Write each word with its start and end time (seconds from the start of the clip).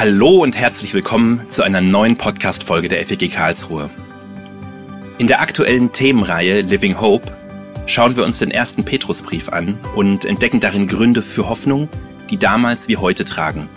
Hallo 0.00 0.42
und 0.42 0.56
herzlich 0.56 0.94
willkommen 0.94 1.44
zu 1.50 1.62
einer 1.62 1.82
neuen 1.82 2.16
Podcast-Folge 2.16 2.88
der 2.88 3.04
FEG 3.04 3.30
Karlsruhe. 3.30 3.90
In 5.18 5.26
der 5.26 5.42
aktuellen 5.42 5.92
Themenreihe 5.92 6.62
Living 6.62 6.98
Hope 6.98 7.30
schauen 7.84 8.16
wir 8.16 8.24
uns 8.24 8.38
den 8.38 8.50
ersten 8.50 8.82
Petrusbrief 8.82 9.50
an 9.50 9.78
und 9.94 10.24
entdecken 10.24 10.58
darin 10.58 10.86
Gründe 10.86 11.20
für 11.20 11.50
Hoffnung, 11.50 11.90
die 12.30 12.38
damals 12.38 12.88
wie 12.88 12.96
heute 12.96 13.26
tragen. 13.26 13.68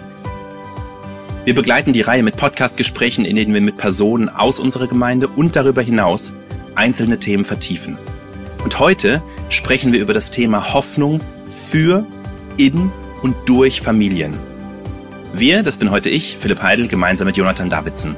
Wir 1.43 1.55
begleiten 1.55 1.91
die 1.91 1.99
Reihe 1.99 2.23
mit 2.23 2.37
Podcast-Gesprächen, 2.37 3.25
in 3.25 3.35
denen 3.35 3.53
wir 3.53 3.59
mit 3.59 3.75
Personen 3.75 4.29
aus 4.29 4.59
unserer 4.59 4.87
Gemeinde 4.87 5.27
und 5.27 5.57
darüber 5.57 5.81
hinaus 5.81 6.41
einzelne 6.73 7.19
Themen 7.19 7.43
vertiefen. 7.43 7.97
Und 8.63 8.79
heute 8.79 9.21
sprechen 9.49 9.91
wir 9.91 9.99
über 9.99 10.13
das 10.13 10.31
Thema 10.31 10.73
Hoffnung 10.73 11.19
für, 11.67 12.05
in 12.55 12.93
und 13.23 13.35
durch 13.45 13.81
Familien. 13.81 14.31
Wir, 15.35 15.63
das 15.63 15.77
bin 15.77 15.89
heute 15.89 16.11
ich, 16.11 16.37
Philipp 16.37 16.61
Heidel, 16.61 16.87
gemeinsam 16.87 17.25
mit 17.25 17.37
Jonathan 17.37 17.67
Davidson. 17.67 18.15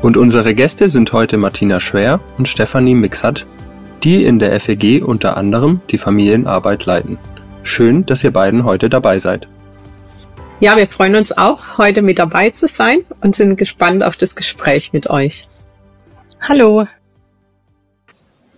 Und 0.00 0.16
unsere 0.16 0.54
Gäste 0.54 0.88
sind 0.88 1.12
heute 1.12 1.36
Martina 1.36 1.80
Schwer 1.80 2.18
und 2.38 2.48
Stefanie 2.48 2.94
Mixat, 2.94 3.46
die 4.02 4.24
in 4.24 4.38
der 4.38 4.58
FEG 4.58 5.02
unter 5.04 5.36
anderem 5.36 5.82
die 5.90 5.98
Familienarbeit 5.98 6.86
leiten. 6.86 7.18
Schön, 7.62 8.06
dass 8.06 8.24
ihr 8.24 8.30
beiden 8.30 8.64
heute 8.64 8.88
dabei 8.88 9.18
seid. 9.18 9.48
Ja, 10.60 10.78
wir 10.78 10.88
freuen 10.88 11.14
uns 11.14 11.36
auch, 11.36 11.76
heute 11.76 12.00
mit 12.00 12.18
dabei 12.18 12.48
zu 12.50 12.68
sein 12.68 13.00
und 13.20 13.36
sind 13.36 13.56
gespannt 13.56 14.02
auf 14.02 14.16
das 14.16 14.34
Gespräch 14.34 14.94
mit 14.94 15.10
euch. 15.10 15.48
Hallo. 16.40 16.86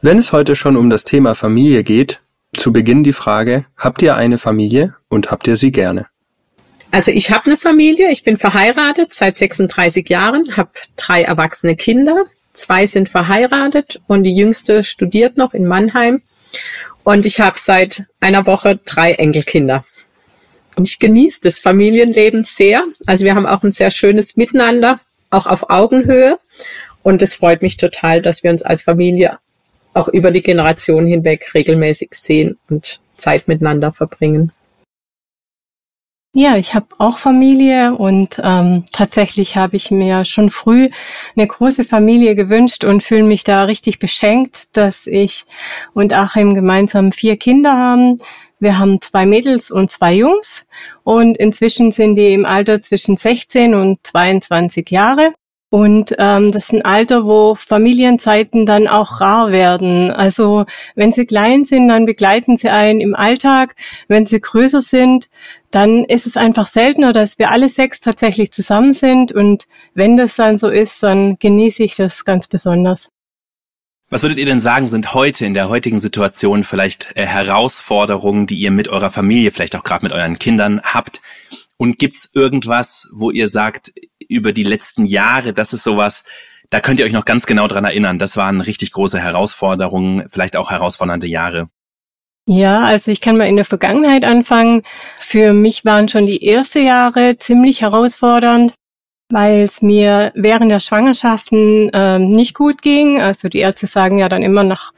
Wenn 0.02 0.18
es 0.18 0.30
heute 0.30 0.54
schon 0.54 0.76
um 0.76 0.88
das 0.88 1.02
Thema 1.02 1.34
Familie 1.34 1.82
geht, 1.82 2.20
zu 2.54 2.72
Beginn 2.72 3.02
die 3.02 3.12
Frage, 3.12 3.66
habt 3.76 4.02
ihr 4.02 4.14
eine 4.14 4.38
Familie 4.38 4.94
und 5.08 5.32
habt 5.32 5.48
ihr 5.48 5.56
sie 5.56 5.72
gerne? 5.72 6.06
Also 6.96 7.10
ich 7.10 7.30
habe 7.30 7.44
eine 7.44 7.58
Familie, 7.58 8.10
ich 8.10 8.22
bin 8.22 8.38
verheiratet 8.38 9.12
seit 9.12 9.36
36 9.36 10.08
Jahren, 10.08 10.56
habe 10.56 10.70
drei 10.96 11.24
erwachsene 11.24 11.76
Kinder, 11.76 12.24
zwei 12.54 12.86
sind 12.86 13.10
verheiratet 13.10 14.00
und 14.06 14.22
die 14.22 14.34
jüngste 14.34 14.82
studiert 14.82 15.36
noch 15.36 15.52
in 15.52 15.66
Mannheim 15.66 16.22
und 17.04 17.26
ich 17.26 17.38
habe 17.38 17.58
seit 17.58 18.04
einer 18.18 18.46
Woche 18.46 18.80
drei 18.82 19.12
Enkelkinder. 19.12 19.84
Ich 20.82 20.98
genieße 20.98 21.40
das 21.42 21.58
Familienleben 21.58 22.44
sehr. 22.44 22.82
Also 23.04 23.26
wir 23.26 23.34
haben 23.34 23.44
auch 23.44 23.62
ein 23.62 23.72
sehr 23.72 23.90
schönes 23.90 24.38
Miteinander, 24.38 24.98
auch 25.28 25.46
auf 25.46 25.68
Augenhöhe. 25.68 26.38
Und 27.02 27.20
es 27.20 27.34
freut 27.34 27.60
mich 27.60 27.76
total, 27.76 28.22
dass 28.22 28.42
wir 28.42 28.50
uns 28.50 28.62
als 28.62 28.84
Familie 28.84 29.38
auch 29.92 30.08
über 30.08 30.30
die 30.30 30.42
Generation 30.42 31.06
hinweg 31.06 31.52
regelmäßig 31.52 32.08
sehen 32.12 32.56
und 32.70 33.00
Zeit 33.18 33.48
miteinander 33.48 33.92
verbringen. 33.92 34.52
Ja, 36.38 36.56
ich 36.56 36.74
habe 36.74 36.88
auch 36.98 37.16
Familie 37.16 37.94
und 37.94 38.38
ähm, 38.44 38.84
tatsächlich 38.92 39.56
habe 39.56 39.76
ich 39.76 39.90
mir 39.90 40.26
schon 40.26 40.50
früh 40.50 40.90
eine 41.34 41.46
große 41.46 41.82
Familie 41.82 42.34
gewünscht 42.34 42.84
und 42.84 43.02
fühle 43.02 43.22
mich 43.22 43.42
da 43.42 43.64
richtig 43.64 44.00
beschenkt, 44.00 44.76
dass 44.76 45.06
ich 45.06 45.46
und 45.94 46.12
Achim 46.12 46.54
gemeinsam 46.54 47.12
vier 47.12 47.38
Kinder 47.38 47.72
haben. 47.72 48.20
Wir 48.60 48.78
haben 48.78 49.00
zwei 49.00 49.24
Mädels 49.24 49.70
und 49.70 49.90
zwei 49.90 50.12
Jungs 50.12 50.66
und 51.04 51.38
inzwischen 51.38 51.90
sind 51.90 52.16
die 52.16 52.34
im 52.34 52.44
Alter 52.44 52.82
zwischen 52.82 53.16
16 53.16 53.74
und 53.74 54.06
22 54.06 54.90
Jahre. 54.90 55.32
Und 55.76 56.14
ähm, 56.16 56.52
das 56.52 56.64
ist 56.64 56.72
ein 56.72 56.86
Alter, 56.86 57.26
wo 57.26 57.54
Familienzeiten 57.54 58.64
dann 58.64 58.88
auch 58.88 59.20
rar 59.20 59.52
werden. 59.52 60.10
Also 60.10 60.64
wenn 60.94 61.12
sie 61.12 61.26
klein 61.26 61.66
sind, 61.66 61.88
dann 61.88 62.06
begleiten 62.06 62.56
sie 62.56 62.70
einen 62.70 63.02
im 63.02 63.14
Alltag. 63.14 63.76
Wenn 64.08 64.24
sie 64.24 64.40
größer 64.40 64.80
sind, 64.80 65.28
dann 65.70 66.06
ist 66.06 66.26
es 66.26 66.38
einfach 66.38 66.66
seltener, 66.66 67.12
dass 67.12 67.38
wir 67.38 67.50
alle 67.50 67.68
sechs 67.68 68.00
tatsächlich 68.00 68.52
zusammen 68.52 68.94
sind. 68.94 69.32
Und 69.32 69.66
wenn 69.92 70.16
das 70.16 70.34
dann 70.34 70.56
so 70.56 70.70
ist, 70.70 71.02
dann 71.02 71.38
genieße 71.38 71.84
ich 71.84 71.94
das 71.94 72.24
ganz 72.24 72.46
besonders. 72.48 73.10
Was 74.08 74.22
würdet 74.22 74.38
ihr 74.38 74.46
denn 74.46 74.60
sagen, 74.60 74.88
sind 74.88 75.12
heute 75.12 75.44
in 75.44 75.52
der 75.52 75.68
heutigen 75.68 75.98
Situation 75.98 76.64
vielleicht 76.64 77.10
äh, 77.16 77.26
Herausforderungen, 77.26 78.46
die 78.46 78.54
ihr 78.54 78.70
mit 78.70 78.88
eurer 78.88 79.10
Familie, 79.10 79.50
vielleicht 79.50 79.76
auch 79.76 79.84
gerade 79.84 80.06
mit 80.06 80.12
euren 80.14 80.38
Kindern 80.38 80.80
habt? 80.82 81.20
Und 81.76 81.98
gibt's 81.98 82.30
irgendwas, 82.34 83.10
wo 83.14 83.30
ihr 83.30 83.48
sagt, 83.48 83.92
über 84.28 84.52
die 84.52 84.64
letzten 84.64 85.04
Jahre, 85.04 85.52
das 85.52 85.72
ist 85.72 85.82
sowas, 85.82 86.24
da 86.70 86.80
könnt 86.80 86.98
ihr 86.98 87.06
euch 87.06 87.12
noch 87.12 87.24
ganz 87.24 87.46
genau 87.46 87.68
dran 87.68 87.84
erinnern. 87.84 88.18
Das 88.18 88.36
waren 88.36 88.60
richtig 88.60 88.92
große 88.92 89.20
Herausforderungen, 89.20 90.24
vielleicht 90.28 90.56
auch 90.56 90.70
herausfordernde 90.70 91.28
Jahre. 91.28 91.68
Ja, 92.48 92.84
also 92.84 93.10
ich 93.10 93.20
kann 93.20 93.36
mal 93.36 93.48
in 93.48 93.56
der 93.56 93.64
Vergangenheit 93.64 94.24
anfangen. 94.24 94.82
Für 95.18 95.52
mich 95.52 95.84
waren 95.84 96.08
schon 96.08 96.26
die 96.26 96.46
ersten 96.46 96.84
Jahre 96.84 97.38
ziemlich 97.38 97.80
herausfordernd, 97.80 98.74
weil 99.30 99.62
es 99.62 99.82
mir 99.82 100.30
während 100.36 100.70
der 100.70 100.78
Schwangerschaften 100.78 101.90
ähm, 101.92 102.28
nicht 102.28 102.54
gut 102.54 102.82
ging. 102.82 103.20
Also 103.20 103.48
die 103.48 103.58
Ärzte 103.58 103.88
sagen 103.88 104.18
ja 104.18 104.28
dann 104.28 104.42
immer 104.42 104.62
nach 104.62 104.92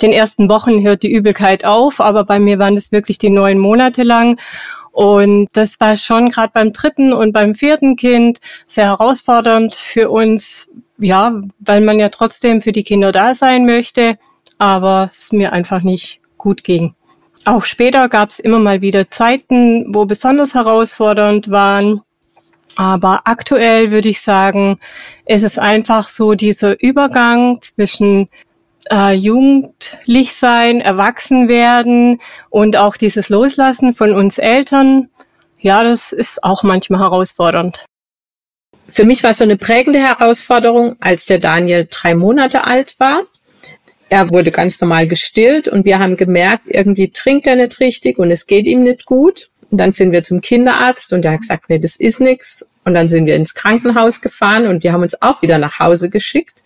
den 0.00 0.12
ersten 0.12 0.48
Wochen 0.48 0.82
hört 0.82 1.02
die 1.02 1.12
Übelkeit 1.12 1.66
auf, 1.66 2.00
aber 2.00 2.24
bei 2.24 2.38
mir 2.38 2.58
waren 2.58 2.74
das 2.74 2.92
wirklich 2.92 3.18
die 3.18 3.30
neun 3.30 3.58
Monate 3.58 4.02
lang. 4.02 4.40
Und 4.96 5.48
das 5.52 5.78
war 5.78 5.94
schon 5.98 6.30
gerade 6.30 6.52
beim 6.54 6.72
dritten 6.72 7.12
und 7.12 7.32
beim 7.32 7.54
vierten 7.54 7.96
Kind 7.96 8.40
sehr 8.64 8.86
herausfordernd 8.86 9.74
für 9.74 10.08
uns, 10.08 10.70
ja, 10.96 11.38
weil 11.58 11.82
man 11.82 11.98
ja 11.98 12.08
trotzdem 12.08 12.62
für 12.62 12.72
die 12.72 12.82
Kinder 12.82 13.12
da 13.12 13.34
sein 13.34 13.66
möchte, 13.66 14.16
aber 14.56 15.10
es 15.10 15.32
mir 15.32 15.52
einfach 15.52 15.82
nicht 15.82 16.22
gut 16.38 16.64
ging. 16.64 16.94
Auch 17.44 17.64
später 17.64 18.08
gab 18.08 18.30
es 18.30 18.38
immer 18.38 18.58
mal 18.58 18.80
wieder 18.80 19.10
Zeiten, 19.10 19.94
wo 19.94 20.06
besonders 20.06 20.54
herausfordernd 20.54 21.50
waren. 21.50 22.00
Aber 22.76 23.20
aktuell 23.26 23.90
würde 23.90 24.08
ich 24.08 24.22
sagen, 24.22 24.78
ist 25.26 25.44
es 25.44 25.58
einfach 25.58 26.08
so 26.08 26.32
dieser 26.32 26.80
Übergang 26.82 27.60
zwischen 27.60 28.30
äh, 28.90 29.12
jugendlich 29.12 30.34
sein, 30.34 30.80
erwachsen 30.80 31.48
werden 31.48 32.20
und 32.50 32.76
auch 32.76 32.96
dieses 32.96 33.28
Loslassen 33.28 33.94
von 33.94 34.12
uns 34.12 34.38
Eltern. 34.38 35.08
Ja, 35.58 35.82
das 35.82 36.12
ist 36.12 36.44
auch 36.44 36.62
manchmal 36.62 37.00
herausfordernd. 37.00 37.84
Für 38.88 39.04
mich 39.04 39.22
war 39.22 39.30
es 39.30 39.38
so 39.38 39.44
eine 39.44 39.56
prägende 39.56 39.98
Herausforderung, 39.98 40.96
als 41.00 41.26
der 41.26 41.38
Daniel 41.38 41.88
drei 41.90 42.14
Monate 42.14 42.64
alt 42.64 42.94
war. 42.98 43.22
Er 44.08 44.32
wurde 44.32 44.52
ganz 44.52 44.80
normal 44.80 45.08
gestillt 45.08 45.66
und 45.66 45.84
wir 45.84 45.98
haben 45.98 46.16
gemerkt, 46.16 46.64
irgendwie 46.66 47.10
trinkt 47.10 47.48
er 47.48 47.56
nicht 47.56 47.80
richtig 47.80 48.18
und 48.18 48.30
es 48.30 48.46
geht 48.46 48.66
ihm 48.66 48.84
nicht 48.84 49.04
gut. 49.04 49.50
Und 49.70 49.78
dann 49.78 49.92
sind 49.92 50.12
wir 50.12 50.22
zum 50.22 50.40
Kinderarzt 50.40 51.12
und 51.12 51.24
der 51.24 51.32
hat 51.32 51.40
gesagt, 51.40 51.64
nee, 51.68 51.80
das 51.80 51.96
ist 51.96 52.20
nix. 52.20 52.70
Und 52.84 52.94
dann 52.94 53.08
sind 53.08 53.26
wir 53.26 53.34
ins 53.34 53.54
Krankenhaus 53.54 54.20
gefahren 54.20 54.68
und 54.68 54.84
die 54.84 54.92
haben 54.92 55.02
uns 55.02 55.20
auch 55.20 55.42
wieder 55.42 55.58
nach 55.58 55.80
Hause 55.80 56.08
geschickt. 56.08 56.62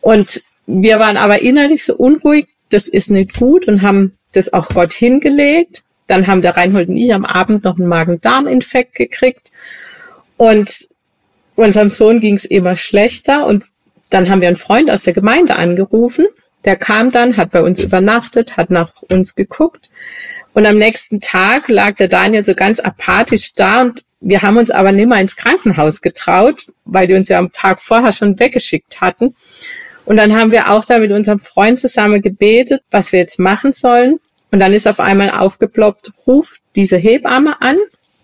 Und 0.00 0.42
wir 0.70 0.98
waren 0.98 1.16
aber 1.16 1.42
innerlich 1.42 1.84
so 1.84 1.94
unruhig, 1.96 2.46
das 2.70 2.88
ist 2.88 3.10
nicht 3.10 3.36
gut 3.36 3.66
und 3.66 3.82
haben 3.82 4.16
das 4.32 4.52
auch 4.52 4.68
Gott 4.68 4.92
hingelegt. 4.92 5.82
Dann 6.06 6.26
haben 6.26 6.42
der 6.42 6.56
Reinhold 6.56 6.88
und 6.88 6.96
ich 6.96 7.12
am 7.12 7.24
Abend 7.24 7.64
noch 7.64 7.78
einen 7.78 7.88
Magen-Darm-Infekt 7.88 8.94
gekriegt. 8.94 9.52
Und 10.36 10.88
unserem 11.56 11.90
Sohn 11.90 12.20
ging 12.20 12.34
es 12.34 12.44
immer 12.44 12.76
schlechter. 12.76 13.46
Und 13.46 13.64
dann 14.10 14.28
haben 14.28 14.40
wir 14.40 14.48
einen 14.48 14.56
Freund 14.56 14.90
aus 14.90 15.02
der 15.02 15.12
Gemeinde 15.12 15.56
angerufen 15.56 16.26
der 16.64 16.76
kam 16.76 17.10
dann, 17.10 17.36
hat 17.36 17.50
bei 17.50 17.62
uns 17.62 17.80
übernachtet, 17.80 18.56
hat 18.56 18.70
nach 18.70 18.92
uns 19.08 19.34
geguckt. 19.34 19.90
Und 20.52 20.66
am 20.66 20.76
nächsten 20.76 21.20
Tag 21.20 21.68
lag 21.68 21.96
der 21.96 22.08
Daniel 22.08 22.44
so 22.44 22.54
ganz 22.54 22.80
apathisch 22.80 23.54
da 23.54 23.82
und 23.82 24.04
wir 24.20 24.42
haben 24.42 24.58
uns 24.58 24.70
aber 24.70 24.92
nimmer 24.92 25.18
ins 25.18 25.36
Krankenhaus 25.36 26.02
getraut, 26.02 26.66
weil 26.84 27.06
die 27.06 27.14
uns 27.14 27.28
ja 27.28 27.38
am 27.38 27.52
Tag 27.52 27.80
vorher 27.80 28.12
schon 28.12 28.38
weggeschickt 28.38 29.00
hatten. 29.00 29.34
Und 30.10 30.16
dann 30.16 30.34
haben 30.34 30.50
wir 30.50 30.72
auch 30.72 30.84
da 30.84 30.98
mit 30.98 31.12
unserem 31.12 31.38
Freund 31.38 31.78
zusammen 31.78 32.20
gebetet, 32.20 32.82
was 32.90 33.12
wir 33.12 33.20
jetzt 33.20 33.38
machen 33.38 33.72
sollen. 33.72 34.18
Und 34.50 34.58
dann 34.58 34.72
ist 34.72 34.88
auf 34.88 34.98
einmal 34.98 35.30
aufgeploppt, 35.30 36.10
ruft 36.26 36.60
diese 36.74 36.96
Hebamme 36.96 37.62
an. 37.62 37.78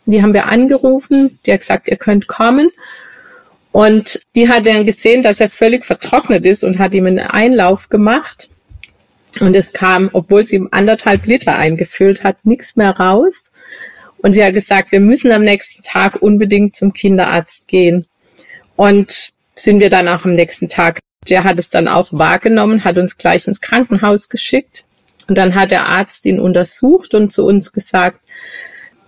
Die 0.05 0.21
haben 0.21 0.35
wir 0.35 0.47
angerufen, 0.47 1.39
die 1.47 1.53
hat 1.53 1.61
gesagt, 1.61 1.87
ihr 1.87 1.97
könnt 1.97 2.27
kommen. 2.27 2.71
Und 3.71 4.21
die 4.35 4.49
hat 4.49 4.67
dann 4.67 4.85
gesehen, 4.85 5.23
dass 5.23 5.39
er 5.39 5.49
völlig 5.49 5.85
vertrocknet 5.85 6.45
ist 6.45 6.65
und 6.65 6.81
hat 6.81 6.93
ihm 6.93 7.07
einen 7.07 7.21
Einlauf 7.21 7.89
gemacht. 7.89 8.49
Und 9.39 9.55
es 9.55 9.73
kam, 9.73 10.11
obwohl 10.13 10.45
sie 10.45 10.57
ihm 10.57 10.69
anderthalb 10.73 11.25
Liter 11.25 11.57
eingefüllt 11.57 12.25
hat, 12.25 12.45
nichts 12.45 12.75
mehr 12.75 12.99
raus. 12.99 13.53
Und 14.19 14.33
sie 14.33 14.45
hat 14.45 14.55
gesagt, 14.55 14.91
wir 14.91 14.99
müssen 14.99 15.31
am 15.31 15.43
nächsten 15.43 15.83
Tag 15.83 16.21
unbedingt 16.21 16.75
zum 16.75 16.93
Kinderarzt 16.93 17.69
gehen. 17.69 18.07
Und 18.75 19.31
sind 19.55 19.79
wir 19.79 19.89
dann 19.89 20.09
auch 20.09 20.25
am 20.25 20.33
nächsten 20.33 20.69
Tag. 20.69 20.99
Der 21.29 21.45
hat 21.45 21.59
es 21.59 21.71
dann 21.71 21.89
auch 21.89 22.09
wahrgenommen, 22.13 22.85
hat 22.85 22.99
uns 22.99 23.17
gleich 23.17 23.47
ins 23.47 23.61
Krankenhaus 23.61 24.29
geschickt. 24.29 24.85
Und 25.29 25.39
dann 25.39 25.55
hat 25.55 25.71
der 25.71 25.87
Arzt 25.87 26.25
ihn 26.27 26.39
untersucht 26.39 27.15
und 27.15 27.33
zu 27.33 27.45
uns 27.45 27.73
gesagt, 27.73 28.21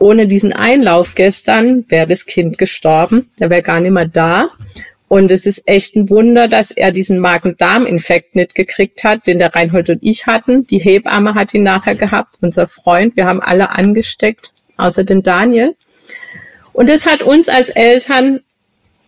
ohne 0.00 0.26
diesen 0.26 0.52
Einlauf 0.52 1.14
gestern 1.14 1.84
wäre 1.88 2.06
das 2.06 2.26
Kind 2.26 2.58
gestorben. 2.58 3.30
Der 3.38 3.50
wäre 3.50 3.62
gar 3.62 3.80
nicht 3.80 3.92
mehr 3.92 4.06
da. 4.06 4.50
Und 5.08 5.32
es 5.32 5.46
ist 5.46 5.66
echt 5.66 5.96
ein 5.96 6.10
Wunder, 6.10 6.48
dass 6.48 6.70
er 6.70 6.92
diesen 6.92 7.18
Magen-Darm-Infekt 7.18 8.36
nicht 8.36 8.54
gekriegt 8.54 9.04
hat, 9.04 9.26
den 9.26 9.38
der 9.38 9.54
Reinhold 9.54 9.88
und 9.88 9.98
ich 10.02 10.26
hatten. 10.26 10.66
Die 10.66 10.78
Hebamme 10.78 11.34
hat 11.34 11.54
ihn 11.54 11.62
nachher 11.62 11.94
gehabt, 11.94 12.36
unser 12.42 12.66
Freund. 12.66 13.16
Wir 13.16 13.24
haben 13.24 13.40
alle 13.40 13.70
angesteckt, 13.70 14.52
außer 14.76 15.04
den 15.04 15.22
Daniel. 15.22 15.76
Und 16.74 16.90
das 16.90 17.06
hat 17.06 17.22
uns 17.22 17.48
als 17.48 17.70
Eltern 17.70 18.40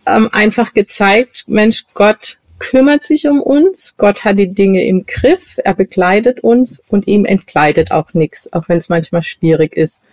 ähm, 0.07 0.29
einfach 0.31 0.73
gezeigt, 0.73 1.43
Mensch, 1.47 1.85
Gott 1.93 2.39
kümmert 2.61 3.07
sich 3.07 3.27
um 3.27 3.41
uns, 3.41 3.95
Gott 3.97 4.23
hat 4.23 4.37
die 4.37 4.53
Dinge 4.53 4.85
im 4.85 5.07
Griff, 5.07 5.57
er 5.63 5.73
begleitet 5.73 6.41
uns 6.41 6.81
und 6.89 7.07
ihm 7.07 7.25
entkleidet 7.25 7.91
auch 7.91 8.13
nichts, 8.13 8.53
auch 8.53 8.69
wenn 8.69 8.77
es 8.77 8.87
manchmal 8.87 9.23
schwierig 9.23 9.75
ist. 9.75 10.03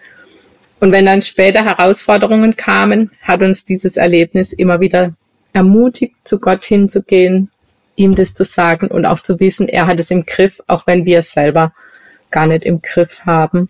Und 0.80 0.90
wenn 0.90 1.04
dann 1.04 1.20
später 1.20 1.62
Herausforderungen 1.62 2.56
kamen, 2.56 3.10
hat 3.20 3.42
uns 3.42 3.66
dieses 3.66 3.98
Erlebnis 3.98 4.54
immer 4.54 4.80
wieder 4.80 5.12
ermutigt, 5.52 6.14
zu 6.24 6.38
Gott 6.38 6.64
hinzugehen, 6.64 7.50
ihm 7.96 8.14
das 8.14 8.32
zu 8.32 8.44
sagen 8.44 8.88
und 8.88 9.04
auch 9.04 9.20
zu 9.20 9.38
wissen, 9.40 9.68
er 9.68 9.86
hat 9.86 10.00
es 10.00 10.10
im 10.10 10.24
Griff, 10.24 10.62
auch 10.68 10.86
wenn 10.86 11.04
wir 11.04 11.18
es 11.18 11.32
selber 11.32 11.74
gar 12.30 12.46
nicht 12.46 12.64
im 12.64 12.80
Griff 12.80 13.26
haben. 13.26 13.68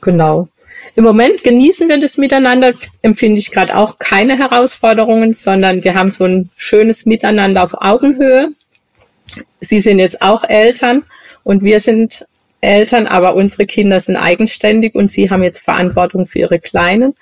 Genau. 0.00 0.48
Im 0.94 1.04
Moment 1.04 1.44
genießen 1.44 1.88
wir 1.88 1.98
das 1.98 2.18
miteinander, 2.18 2.74
empfinde 3.02 3.38
ich 3.38 3.50
gerade 3.50 3.76
auch 3.76 3.98
keine 3.98 4.36
Herausforderungen, 4.38 5.32
sondern 5.32 5.84
wir 5.84 5.94
haben 5.94 6.10
so 6.10 6.24
ein 6.24 6.50
schönes 6.56 7.06
Miteinander 7.06 7.62
auf 7.62 7.74
Augenhöhe. 7.74 8.48
Sie 9.60 9.80
sind 9.80 9.98
jetzt 9.98 10.20
auch 10.20 10.44
Eltern 10.44 11.04
und 11.44 11.62
wir 11.62 11.80
sind 11.80 12.26
Eltern, 12.60 13.06
aber 13.06 13.34
unsere 13.34 13.66
Kinder 13.66 14.00
sind 14.00 14.16
eigenständig 14.16 14.94
und 14.94 15.10
sie 15.10 15.30
haben 15.30 15.42
jetzt 15.42 15.60
Verantwortung 15.60 16.26
für 16.26 16.40
ihre 16.40 16.60
Kleinen. 16.60 17.14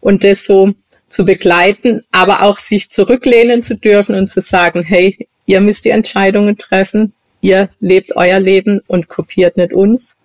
Und 0.00 0.24
das 0.24 0.44
so 0.44 0.74
zu 1.08 1.24
begleiten, 1.24 2.02
aber 2.12 2.42
auch 2.42 2.58
sich 2.58 2.90
zurücklehnen 2.90 3.62
zu 3.62 3.76
dürfen 3.76 4.14
und 4.14 4.28
zu 4.30 4.40
sagen, 4.40 4.82
hey, 4.82 5.28
ihr 5.46 5.60
müsst 5.60 5.84
die 5.84 5.90
Entscheidungen 5.90 6.56
treffen, 6.56 7.12
ihr 7.40 7.68
lebt 7.80 8.16
euer 8.16 8.40
Leben 8.40 8.80
und 8.86 9.08
kopiert 9.08 9.56
nicht 9.56 9.72
uns. 9.72 10.18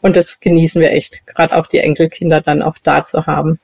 Und 0.00 0.16
das 0.16 0.40
genießen 0.40 0.80
wir 0.80 0.92
echt, 0.92 1.26
gerade 1.26 1.56
auch 1.56 1.66
die 1.66 1.78
Enkelkinder 1.78 2.40
dann 2.40 2.62
auch 2.62 2.76
da 2.82 3.04
zu 3.06 3.26
haben. 3.26 3.58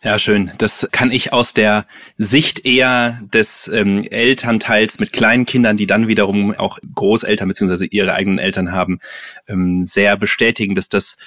Ja, 0.00 0.16
schön. 0.20 0.52
Das 0.58 0.88
kann 0.92 1.10
ich 1.10 1.32
aus 1.32 1.54
der 1.54 1.84
Sicht 2.16 2.64
eher 2.64 3.20
des 3.32 3.66
ähm, 3.66 4.04
Elternteils 4.04 5.00
mit 5.00 5.12
kleinen 5.12 5.44
Kindern, 5.44 5.76
die 5.76 5.88
dann 5.88 6.06
wiederum 6.06 6.54
auch 6.54 6.78
Großeltern 6.94 7.48
beziehungsweise 7.48 7.84
ihre 7.84 8.14
eigenen 8.14 8.38
Eltern 8.38 8.70
haben, 8.70 9.00
ähm, 9.48 9.86
sehr 9.88 10.16
bestätigen, 10.16 10.76
dass 10.76 10.88
das 10.88 11.18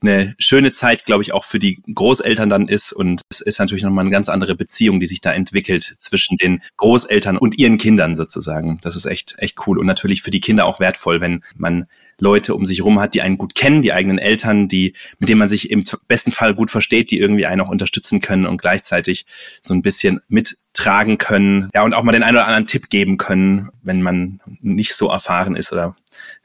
eine 0.00 0.34
schöne 0.38 0.72
Zeit, 0.72 1.04
glaube 1.04 1.22
ich, 1.22 1.32
auch 1.32 1.44
für 1.44 1.58
die 1.58 1.82
Großeltern 1.92 2.48
dann 2.48 2.68
ist. 2.68 2.92
Und 2.92 3.22
es 3.28 3.40
ist 3.40 3.58
natürlich 3.58 3.84
nochmal 3.84 4.02
eine 4.02 4.10
ganz 4.10 4.28
andere 4.28 4.54
Beziehung, 4.54 5.00
die 5.00 5.06
sich 5.06 5.20
da 5.20 5.32
entwickelt 5.32 5.96
zwischen 5.98 6.36
den 6.36 6.62
Großeltern 6.76 7.36
und 7.36 7.58
ihren 7.58 7.78
Kindern 7.78 8.14
sozusagen. 8.14 8.78
Das 8.82 8.96
ist 8.96 9.06
echt, 9.06 9.34
echt 9.38 9.66
cool. 9.66 9.78
Und 9.78 9.86
natürlich 9.86 10.22
für 10.22 10.30
die 10.30 10.40
Kinder 10.40 10.66
auch 10.66 10.80
wertvoll, 10.80 11.20
wenn 11.20 11.42
man 11.56 11.86
Leute 12.20 12.54
um 12.54 12.66
sich 12.66 12.82
rum 12.82 13.00
hat, 13.00 13.14
die 13.14 13.22
einen 13.22 13.38
gut 13.38 13.54
kennen, 13.54 13.82
die 13.82 13.92
eigenen 13.92 14.18
Eltern, 14.18 14.68
die, 14.68 14.94
mit 15.18 15.28
denen 15.28 15.38
man 15.38 15.48
sich 15.48 15.70
im 15.70 15.84
besten 16.08 16.32
Fall 16.32 16.54
gut 16.54 16.70
versteht, 16.70 17.10
die 17.10 17.18
irgendwie 17.18 17.46
einen 17.46 17.60
auch 17.60 17.68
unterstützen 17.68 18.20
können 18.20 18.46
und 18.46 18.60
gleichzeitig 18.60 19.26
so 19.62 19.72
ein 19.72 19.82
bisschen 19.82 20.20
mittragen 20.28 21.18
können. 21.18 21.70
Ja, 21.74 21.84
und 21.84 21.94
auch 21.94 22.02
mal 22.02 22.12
den 22.12 22.24
einen 22.24 22.36
oder 22.36 22.46
anderen 22.46 22.66
Tipp 22.66 22.90
geben 22.90 23.18
können, 23.18 23.68
wenn 23.82 24.02
man 24.02 24.40
nicht 24.60 24.94
so 24.94 25.08
erfahren 25.08 25.54
ist 25.54 25.72
oder 25.72 25.96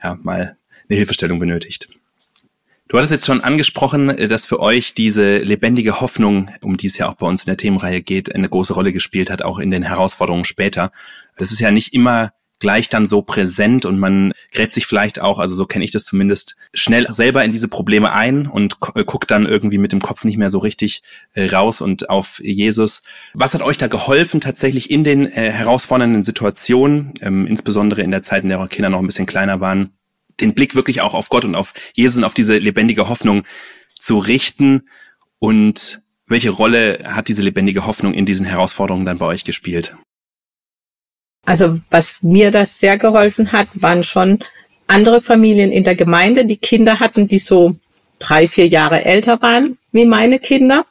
ja, 0.04 0.16
mal 0.22 0.58
eine 0.90 0.98
Hilfestellung 0.98 1.40
benötigt. 1.40 1.90
Du 2.94 3.00
hattest 3.00 3.12
jetzt 3.12 3.26
schon 3.26 3.42
angesprochen, 3.42 4.12
äh, 4.12 4.28
dass 4.28 4.46
für 4.46 4.60
euch 4.60 4.94
diese 4.94 5.40
lebendige 5.40 6.00
Hoffnung, 6.00 6.52
um 6.62 6.78
die 6.78 6.86
es 6.86 6.96
ja 6.96 7.10
auch 7.10 7.16
bei 7.16 7.26
uns 7.26 7.42
in 7.42 7.48
der 7.48 7.58
Themenreihe 7.58 8.04
geht, 8.04 8.36
eine 8.36 8.48
große 8.48 8.76
Rolle 8.76 8.94
gespielt 8.94 9.32
hat, 9.32 9.42
auch 9.42 9.58
in 9.58 9.72
den 9.72 9.82
Herausforderungen 9.82 10.46
später. 10.46 10.92
Das 11.36 11.52
ist 11.52 11.58
ja 11.58 11.72
nicht 11.72 11.96
immer 11.96 12.34
gleich 12.60 12.90
dann 12.90 13.08
so 13.08 13.24
präsent 13.24 13.86
und 13.86 13.98
man 13.98 14.32
gräbt 14.52 14.76
sich 14.76 14.86
vielleicht 14.86 15.20
auch, 15.20 15.40
also 15.40 15.56
so 15.56 15.66
kenne 15.66 15.84
ich 15.84 15.90
das 15.90 16.06
zumindest, 16.06 16.56
schnell 16.76 17.12
selber 17.12 17.44
in 17.44 17.52
diese 17.52 17.68
Probleme 17.68 18.12
ein 18.12 18.46
und 18.46 18.78
äh, 18.94 19.04
guckt 19.04 19.32
dann 19.32 19.48
irgendwie 19.48 19.80
mit 19.80 19.92
dem 19.92 20.00
Kopf 20.00 20.24
nicht 20.24 20.38
mehr 20.38 20.52
so 20.52 20.60
richtig 20.60 21.02
äh, 21.34 21.48
raus 21.48 21.82
und 21.82 22.12
auf 22.12 22.42
Jesus. 22.44 23.02
Was 23.34 23.56
hat 23.56 23.64
euch 23.64 23.80
da 23.80 23.88
geholfen 23.88 24.40
tatsächlich 24.40 24.92
in 24.92 25.04
den 25.04 25.26
herausfordernden 25.26 26.24
Situationen, 26.24 27.16
ähm, 27.22 27.48
insbesondere 27.48 28.04
in 28.04 28.12
der 28.12 28.22
Zeit, 28.22 28.44
in 28.44 28.50
der 28.50 28.60
eure 28.60 28.68
Kinder 28.68 28.92
noch 28.92 29.00
ein 29.00 29.08
bisschen 29.08 29.26
kleiner 29.26 29.60
waren, 29.62 29.94
den 30.40 30.54
Blick 30.54 30.76
wirklich 30.76 31.02
auch 31.02 31.14
auf 31.14 31.30
Gott 31.30 31.46
und 31.46 31.56
auf 31.56 31.74
Jesus 31.94 32.18
und 32.18 32.24
auf 32.24 32.34
diese 32.34 32.58
lebendige 32.58 33.10
Hoffnung 33.10 33.44
zu 34.00 34.18
richten 34.18 34.88
und 35.40 36.02
welche 36.28 36.52
Rolle 36.52 37.00
hat 37.06 37.28
diese 37.28 37.42
lebendige 37.42 37.86
Hoffnung 37.86 38.14
in 38.14 38.26
diesen 38.26 38.46
Herausforderungen 38.46 39.06
dann 39.06 39.18
bei 39.18 39.26
euch 39.26 39.44
gespielt? 39.44 39.96
Also 41.46 41.80
was 41.90 42.24
mir 42.24 42.52
das 42.52 42.80
sehr 42.80 42.98
geholfen 42.98 43.52
hat, 43.52 43.68
waren 43.74 44.04
schon 44.04 44.40
andere 44.88 45.22
Familien 45.22 45.72
in 45.72 45.84
der 45.84 45.96
Gemeinde, 45.96 46.46
die 46.46 46.58
Kinder 46.58 47.00
hatten, 47.00 47.28
die 47.28 47.40
so 47.40 47.76
drei, 48.20 48.48
vier 48.48 48.68
Jahre 48.68 49.04
älter 49.04 49.42
waren 49.42 49.78
wie 49.92 50.06
meine 50.06 50.40
Kinder. 50.40 50.86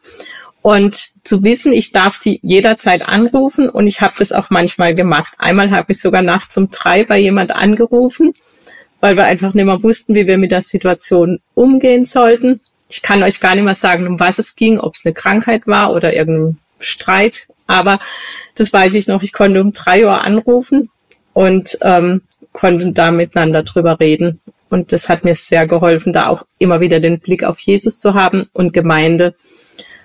Und 0.60 1.26
zu 1.26 1.42
wissen, 1.42 1.72
ich 1.72 1.90
darf 1.90 2.18
die 2.18 2.38
jederzeit 2.42 3.08
anrufen 3.08 3.68
und 3.68 3.88
ich 3.88 4.00
habe 4.00 4.14
das 4.18 4.32
auch 4.32 4.50
manchmal 4.50 4.94
gemacht. 4.94 5.32
Einmal 5.38 5.72
habe 5.72 5.92
ich 5.92 6.00
sogar 6.00 6.22
nachts 6.22 6.56
um 6.56 6.70
drei 6.70 7.04
bei 7.04 7.18
jemand 7.18 7.50
angerufen 7.50 8.34
weil 9.02 9.16
wir 9.16 9.24
einfach 9.24 9.52
nicht 9.52 9.64
mehr 9.64 9.82
wussten, 9.82 10.14
wie 10.14 10.26
wir 10.26 10.38
mit 10.38 10.52
der 10.52 10.62
Situation 10.62 11.40
umgehen 11.54 12.06
sollten. 12.06 12.60
Ich 12.88 13.02
kann 13.02 13.22
euch 13.22 13.40
gar 13.40 13.56
nicht 13.56 13.64
mehr 13.64 13.74
sagen, 13.74 14.06
um 14.06 14.20
was 14.20 14.38
es 14.38 14.54
ging, 14.54 14.78
ob 14.78 14.94
es 14.94 15.04
eine 15.04 15.12
Krankheit 15.12 15.66
war 15.66 15.92
oder 15.92 16.14
irgendein 16.14 16.58
Streit, 16.78 17.48
aber 17.66 17.98
das 18.54 18.72
weiß 18.72 18.94
ich 18.94 19.08
noch. 19.08 19.22
Ich 19.22 19.32
konnte 19.32 19.60
um 19.60 19.72
drei 19.72 20.04
Uhr 20.04 20.22
anrufen 20.22 20.88
und 21.32 21.78
ähm, 21.82 22.22
konnte 22.52 22.92
da 22.92 23.10
miteinander 23.10 23.64
drüber 23.64 23.98
reden. 23.98 24.40
Und 24.70 24.92
das 24.92 25.08
hat 25.08 25.24
mir 25.24 25.34
sehr 25.34 25.66
geholfen, 25.66 26.12
da 26.12 26.28
auch 26.28 26.44
immer 26.58 26.80
wieder 26.80 27.00
den 27.00 27.18
Blick 27.18 27.44
auf 27.44 27.58
Jesus 27.58 27.98
zu 27.98 28.14
haben 28.14 28.46
und 28.52 28.72
Gemeinde 28.72 29.34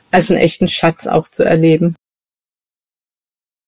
als 0.09 0.31
einen 0.31 0.39
echten 0.39 0.67
Schatz 0.67 1.05
auch 1.05 1.27
zu 1.27 1.43
erleben. 1.43 1.95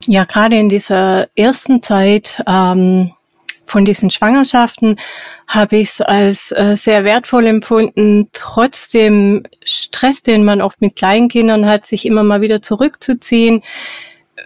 Ja, 0.06 0.24
gerade 0.24 0.58
in 0.58 0.70
dieser 0.70 1.28
ersten 1.36 1.84
Zeit 1.84 2.42
ähm, 2.48 3.14
von 3.69 3.86
diesen 3.86 4.10
Schwangerschaften 4.10 5.00
habe 5.48 5.77
ich 5.77 5.89
es 5.89 6.01
als 6.01 6.51
äh, 6.51 6.75
sehr 6.75 7.04
wertvoll 7.04 7.48
empfunden, 7.48 8.30
trotz 8.33 8.89
dem 8.89 9.44
Stress, 9.63 10.21
den 10.21 10.44
man 10.44 10.62
oft 10.62 10.81
mit 10.81 10.95
Kleinkindern 10.95 11.66
hat, 11.66 11.86
sich 11.86 12.06
immer 12.06 12.24
mal 12.24 12.42
wieder 12.42 12.62
zurückzuziehen, 12.62 13.63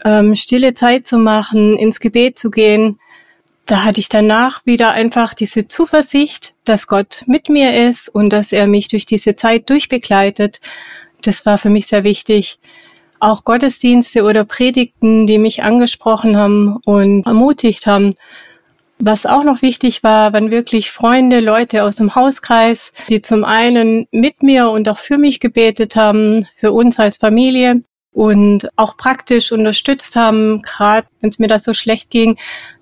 ähm, 0.06 0.36
stille 0.36 0.74
Zeit 0.74 1.08
zu 1.08 1.18
machen, 1.18 1.78
ins 1.78 2.00
Gebet 2.00 2.38
zu 2.38 2.52
gehen. 2.52 3.00
Da 3.66 3.84
hatte 3.86 4.00
ich 4.00 4.10
danach 4.10 4.66
wieder 4.66 4.92
einfach 4.92 5.34
diese 5.34 5.68
Zuversicht, 5.68 6.54
dass 6.66 6.88
Gott 6.88 7.24
mit 7.28 7.50
mir 7.50 7.88
ist 7.88 8.10
und 8.10 8.30
dass 8.30 8.52
er 8.52 8.68
mich 8.68 8.90
durch 8.90 9.06
diese 9.06 9.36
Zeit 9.36 9.70
durchbegleitet. 9.70 10.60
Das 11.22 11.46
war 11.46 11.58
für 11.58 11.70
mich 11.70 11.88
sehr 11.88 12.04
wichtig 12.04 12.60
auch 13.24 13.46
Gottesdienste 13.46 14.24
oder 14.24 14.44
Predigten, 14.44 15.26
die 15.28 15.38
mich 15.38 15.64
angesprochen 15.64 16.36
haben 16.36 16.78
und 16.86 17.26
ermutigt 17.26 17.88
haben, 17.88 18.16
was 19.06 19.26
auch 19.26 19.44
noch 19.44 19.62
wichtig 19.62 20.04
war, 20.04 20.32
waren 20.34 20.50
wirklich 20.50 20.92
Freunde, 20.92 21.40
Leute 21.40 21.84
aus 21.84 21.96
dem 21.96 22.16
Hauskreis, 22.16 22.94
die 23.10 23.22
zum 23.22 23.44
einen 23.44 24.08
mit 24.12 24.44
mir 24.44 24.70
und 24.70 24.88
auch 24.88 24.98
für 24.98 25.18
mich 25.18 25.40
gebetet 25.40 25.96
haben, 25.96 26.48
für 26.56 26.72
uns 26.72 27.00
als 27.00 27.18
Familie 27.18 27.82
und 28.12 28.70
auch 28.78 28.96
praktisch 28.96 29.52
unterstützt 29.52 30.16
haben, 30.16 30.62
gerade 30.62 31.08
wenn 31.20 31.30
es 31.30 31.40
mir 31.40 31.48
das 31.48 31.64
so 31.64 31.74
schlecht 31.74 32.12
ging, 32.12 32.38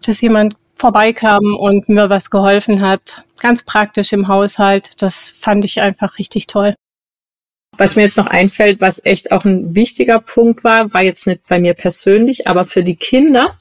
dass 0.05 0.21
jemand 0.21 0.55
vorbeikam 0.75 1.55
und 1.59 1.89
mir 1.89 2.09
was 2.09 2.29
geholfen 2.29 2.81
hat, 2.81 3.23
ganz 3.39 3.63
praktisch 3.63 4.13
im 4.13 4.27
Haushalt. 4.27 5.01
Das 5.01 5.33
fand 5.39 5.65
ich 5.65 5.81
einfach 5.81 6.17
richtig 6.19 6.47
toll. 6.47 6.75
Was 7.77 7.95
mir 7.95 8.01
jetzt 8.03 8.17
noch 8.17 8.27
einfällt, 8.27 8.81
was 8.81 9.03
echt 9.05 9.31
auch 9.31 9.45
ein 9.45 9.73
wichtiger 9.73 10.19
Punkt 10.19 10.63
war, 10.63 10.93
war 10.93 11.01
jetzt 11.01 11.25
nicht 11.25 11.47
bei 11.47 11.59
mir 11.59 11.73
persönlich, 11.73 12.47
aber 12.47 12.65
für 12.65 12.83
die 12.83 12.97
Kinder, 12.97 13.57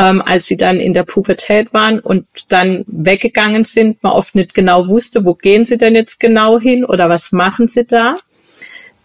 ähm, 0.00 0.22
als 0.22 0.46
sie 0.46 0.56
dann 0.56 0.80
in 0.80 0.94
der 0.94 1.02
Pubertät 1.02 1.74
waren 1.74 1.98
und 1.98 2.24
dann 2.48 2.84
weggegangen 2.86 3.64
sind, 3.64 4.02
man 4.02 4.12
oft 4.12 4.34
nicht 4.34 4.54
genau 4.54 4.88
wusste, 4.88 5.26
wo 5.26 5.34
gehen 5.34 5.66
sie 5.66 5.76
denn 5.76 5.94
jetzt 5.94 6.18
genau 6.18 6.58
hin 6.58 6.86
oder 6.86 7.10
was 7.10 7.32
machen 7.32 7.68
sie 7.68 7.84
da, 7.84 8.16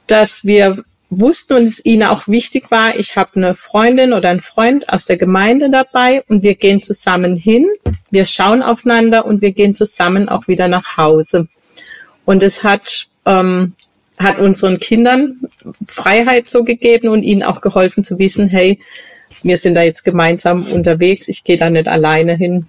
dass 0.07 0.45
wir 0.45 0.85
wussten 1.09 1.55
und 1.55 1.63
es 1.63 1.83
ihnen 1.83 2.03
auch 2.03 2.29
wichtig 2.29 2.71
war, 2.71 2.97
ich 2.97 3.17
habe 3.17 3.31
eine 3.35 3.55
Freundin 3.55 4.13
oder 4.13 4.29
einen 4.29 4.39
Freund 4.39 4.87
aus 4.87 5.03
der 5.03 5.17
Gemeinde 5.17 5.69
dabei 5.69 6.23
und 6.29 6.43
wir 6.43 6.55
gehen 6.55 6.81
zusammen 6.81 7.35
hin, 7.35 7.67
wir 8.09 8.23
schauen 8.23 8.63
aufeinander 8.63 9.25
und 9.25 9.41
wir 9.41 9.51
gehen 9.51 9.75
zusammen 9.75 10.29
auch 10.29 10.47
wieder 10.47 10.69
nach 10.69 10.95
Hause. 10.95 11.49
Und 12.23 12.41
es 12.41 12.63
hat, 12.63 13.07
ähm, 13.25 13.73
hat 14.17 14.39
unseren 14.39 14.79
Kindern 14.79 15.41
Freiheit 15.85 16.49
so 16.49 16.63
gegeben 16.63 17.09
und 17.09 17.23
ihnen 17.23 17.43
auch 17.43 17.59
geholfen 17.59 18.05
zu 18.05 18.17
wissen, 18.17 18.47
hey, 18.47 18.79
wir 19.43 19.57
sind 19.57 19.75
da 19.75 19.81
jetzt 19.81 20.03
gemeinsam 20.03 20.63
unterwegs, 20.63 21.27
ich 21.27 21.43
gehe 21.43 21.57
da 21.57 21.69
nicht 21.69 21.87
alleine 21.87 22.35
hin. 22.35 22.67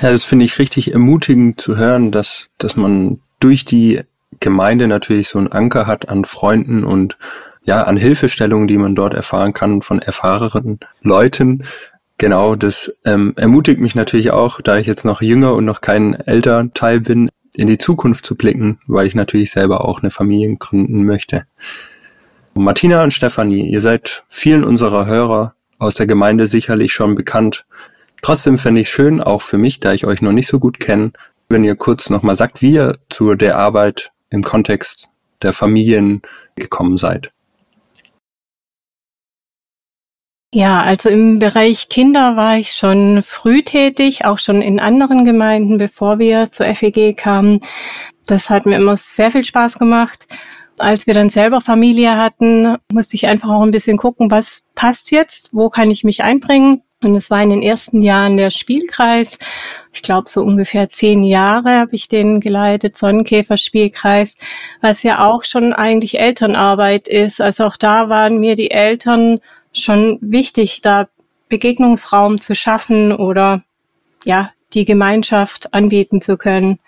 Ja, 0.00 0.10
das 0.10 0.24
finde 0.24 0.44
ich 0.44 0.58
richtig 0.58 0.92
ermutigend 0.92 1.60
zu 1.60 1.76
hören, 1.76 2.12
dass, 2.12 2.48
dass 2.58 2.76
man 2.76 3.20
durch 3.40 3.64
die 3.64 4.02
Gemeinde 4.40 4.86
natürlich 4.86 5.28
so 5.28 5.38
einen 5.38 5.48
Anker 5.48 5.86
hat 5.86 6.08
an 6.08 6.24
Freunden 6.24 6.84
und 6.84 7.16
ja, 7.64 7.82
an 7.82 7.96
Hilfestellungen, 7.96 8.68
die 8.68 8.78
man 8.78 8.94
dort 8.94 9.14
erfahren 9.14 9.52
kann 9.52 9.82
von 9.82 10.00
erfahrenen 10.00 10.78
Leuten. 11.02 11.64
Genau, 12.16 12.54
das 12.54 12.96
ähm, 13.04 13.34
ermutigt 13.36 13.80
mich 13.80 13.94
natürlich 13.94 14.30
auch, 14.30 14.60
da 14.60 14.78
ich 14.78 14.86
jetzt 14.86 15.04
noch 15.04 15.20
jünger 15.20 15.54
und 15.54 15.64
noch 15.64 15.80
kein 15.80 16.14
Elternteil 16.14 17.00
bin, 17.00 17.28
in 17.54 17.66
die 17.66 17.78
Zukunft 17.78 18.24
zu 18.24 18.36
blicken, 18.36 18.78
weil 18.86 19.06
ich 19.06 19.14
natürlich 19.14 19.50
selber 19.50 19.84
auch 19.84 20.00
eine 20.00 20.10
Familie 20.10 20.56
gründen 20.56 21.04
möchte. 21.04 21.46
Martina 22.58 23.02
und 23.04 23.12
Stefanie, 23.12 23.70
ihr 23.70 23.80
seid 23.80 24.24
vielen 24.28 24.64
unserer 24.64 25.06
Hörer 25.06 25.54
aus 25.78 25.94
der 25.94 26.06
Gemeinde 26.06 26.46
sicherlich 26.46 26.92
schon 26.92 27.14
bekannt. 27.14 27.66
Trotzdem 28.20 28.58
fände 28.58 28.80
ich 28.80 28.90
schön, 28.90 29.20
auch 29.20 29.42
für 29.42 29.58
mich, 29.58 29.80
da 29.80 29.92
ich 29.92 30.06
euch 30.06 30.22
noch 30.22 30.32
nicht 30.32 30.48
so 30.48 30.58
gut 30.58 30.80
kenne, 30.80 31.12
wenn 31.48 31.64
ihr 31.64 31.76
kurz 31.76 32.10
nochmal 32.10 32.36
sagt, 32.36 32.60
wie 32.60 32.72
ihr 32.72 32.98
zu 33.08 33.34
der 33.34 33.56
Arbeit 33.56 34.10
im 34.30 34.42
Kontext 34.42 35.08
der 35.42 35.52
Familien 35.52 36.22
gekommen 36.56 36.96
seid. 36.96 37.32
Ja, 40.52 40.82
also 40.82 41.10
im 41.10 41.38
Bereich 41.38 41.90
Kinder 41.90 42.34
war 42.34 42.56
ich 42.56 42.72
schon 42.72 43.22
früh 43.22 43.62
tätig, 43.62 44.24
auch 44.24 44.38
schon 44.38 44.62
in 44.62 44.80
anderen 44.80 45.26
Gemeinden, 45.26 45.76
bevor 45.76 46.18
wir 46.18 46.50
zur 46.50 46.74
FEG 46.74 47.14
kamen. 47.16 47.60
Das 48.26 48.48
hat 48.48 48.64
mir 48.64 48.76
immer 48.76 48.96
sehr 48.96 49.30
viel 49.30 49.44
Spaß 49.44 49.78
gemacht. 49.78 50.26
Als 50.78 51.06
wir 51.06 51.14
dann 51.14 51.30
selber 51.30 51.60
Familie 51.60 52.16
hatten, 52.16 52.76
musste 52.92 53.16
ich 53.16 53.26
einfach 53.26 53.48
auch 53.50 53.62
ein 53.62 53.70
bisschen 53.70 53.96
gucken, 53.96 54.30
was 54.30 54.66
passt 54.74 55.10
jetzt, 55.10 55.50
wo 55.52 55.68
kann 55.70 55.90
ich 55.90 56.04
mich 56.04 56.22
einbringen. 56.22 56.82
Und 57.02 57.14
es 57.14 57.30
war 57.30 57.42
in 57.42 57.50
den 57.50 57.62
ersten 57.62 58.02
Jahren 58.02 58.36
der 58.36 58.50
Spielkreis. 58.50 59.38
Ich 59.92 60.02
glaube, 60.02 60.28
so 60.28 60.42
ungefähr 60.42 60.88
zehn 60.88 61.22
Jahre 61.22 61.78
habe 61.78 61.94
ich 61.94 62.08
den 62.08 62.40
geleitet, 62.40 62.98
Sonnenkäfer-Spielkreis, 62.98 64.36
was 64.80 65.04
ja 65.04 65.24
auch 65.24 65.44
schon 65.44 65.72
eigentlich 65.72 66.18
Elternarbeit 66.18 67.06
ist. 67.06 67.40
Also 67.40 67.64
auch 67.66 67.76
da 67.76 68.08
waren 68.08 68.40
mir 68.40 68.56
die 68.56 68.72
Eltern 68.72 69.40
schon 69.72 70.18
wichtig, 70.20 70.80
da 70.82 71.08
Begegnungsraum 71.48 72.40
zu 72.40 72.56
schaffen 72.56 73.12
oder 73.12 73.62
ja, 74.24 74.50
die 74.74 74.84
Gemeinschaft 74.84 75.72
anbieten 75.72 76.20
zu 76.20 76.36
können. 76.36 76.80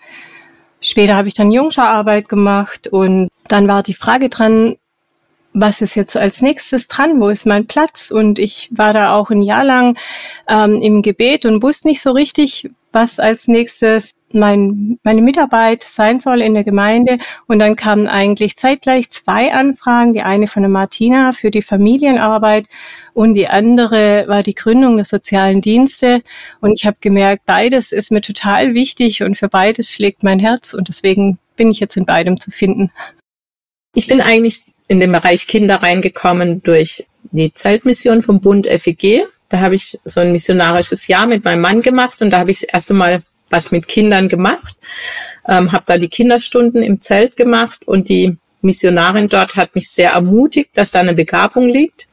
Später 0.81 1.15
habe 1.15 1.27
ich 1.27 1.35
dann 1.35 1.51
Jungschararbeit 1.51 2.27
gemacht 2.27 2.87
und 2.87 3.29
dann 3.47 3.67
war 3.67 3.83
die 3.83 3.93
Frage 3.93 4.29
dran, 4.29 4.77
was 5.53 5.81
ist 5.81 5.95
jetzt 5.95 6.17
als 6.17 6.41
nächstes 6.41 6.87
dran? 6.87 7.19
Wo 7.19 7.29
ist 7.29 7.45
mein 7.45 7.67
Platz? 7.67 8.09
Und 8.09 8.39
ich 8.39 8.69
war 8.71 8.93
da 8.93 9.13
auch 9.13 9.29
ein 9.29 9.41
Jahr 9.41 9.63
lang 9.63 9.97
ähm, 10.47 10.81
im 10.81 11.01
Gebet 11.01 11.45
und 11.45 11.61
wusste 11.61 11.87
nicht 11.87 12.01
so 12.01 12.11
richtig, 12.11 12.69
was 12.91 13.19
als 13.19 13.47
nächstes 13.47 14.11
mein, 14.33 14.99
meine 15.03 15.21
Mitarbeit 15.21 15.83
sein 15.83 16.19
soll 16.19 16.41
in 16.41 16.53
der 16.53 16.63
Gemeinde. 16.63 17.17
Und 17.47 17.59
dann 17.59 17.75
kamen 17.75 18.07
eigentlich 18.07 18.57
zeitgleich 18.57 19.11
zwei 19.11 19.53
Anfragen. 19.53 20.13
Die 20.13 20.21
eine 20.21 20.47
von 20.47 20.63
der 20.63 20.69
Martina 20.69 21.31
für 21.31 21.51
die 21.51 21.61
Familienarbeit 21.61 22.67
und 23.13 23.33
die 23.33 23.47
andere 23.47 24.25
war 24.27 24.43
die 24.43 24.55
Gründung 24.55 24.95
der 24.95 25.05
sozialen 25.05 25.61
Dienste. 25.61 26.21
Und 26.61 26.73
ich 26.77 26.85
habe 26.85 26.97
gemerkt, 27.01 27.45
beides 27.45 27.91
ist 27.91 28.11
mir 28.11 28.21
total 28.21 28.73
wichtig 28.73 29.23
und 29.23 29.37
für 29.37 29.49
beides 29.49 29.89
schlägt 29.89 30.23
mein 30.23 30.39
Herz. 30.39 30.73
Und 30.73 30.87
deswegen 30.87 31.37
bin 31.55 31.71
ich 31.71 31.79
jetzt 31.79 31.97
in 31.97 32.05
beidem 32.05 32.39
zu 32.39 32.51
finden. 32.51 32.91
Ich 33.93 34.07
bin 34.07 34.21
eigentlich 34.21 34.61
in 34.87 34.99
den 34.99 35.11
Bereich 35.11 35.47
Kinder 35.47 35.83
reingekommen 35.83 36.63
durch 36.63 37.05
die 37.31 37.53
Zeltmission 37.53 38.23
vom 38.23 38.39
Bund 38.39 38.67
FEG. 38.67 39.27
Da 39.49 39.59
habe 39.59 39.75
ich 39.75 39.99
so 40.05 40.21
ein 40.21 40.31
missionarisches 40.31 41.07
Jahr 41.07 41.27
mit 41.27 41.43
meinem 41.43 41.61
Mann 41.61 41.81
gemacht 41.81 42.21
und 42.21 42.29
da 42.29 42.39
habe 42.39 42.51
ich 42.51 42.61
das 42.61 42.69
erste 42.69 42.93
Mal 42.93 43.23
was 43.51 43.71
mit 43.71 43.87
Kindern 43.87 44.29
gemacht, 44.29 44.75
ähm, 45.47 45.71
habe 45.71 45.83
da 45.87 45.97
die 45.97 46.09
Kinderstunden 46.09 46.81
im 46.81 47.01
Zelt 47.01 47.37
gemacht 47.37 47.87
und 47.87 48.09
die 48.09 48.37
Missionarin 48.61 49.29
dort 49.29 49.55
hat 49.55 49.75
mich 49.75 49.89
sehr 49.89 50.11
ermutigt, 50.11 50.71
dass 50.75 50.91
da 50.91 50.99
eine 50.99 51.13
Begabung 51.13 51.67
liegt. 51.67 52.07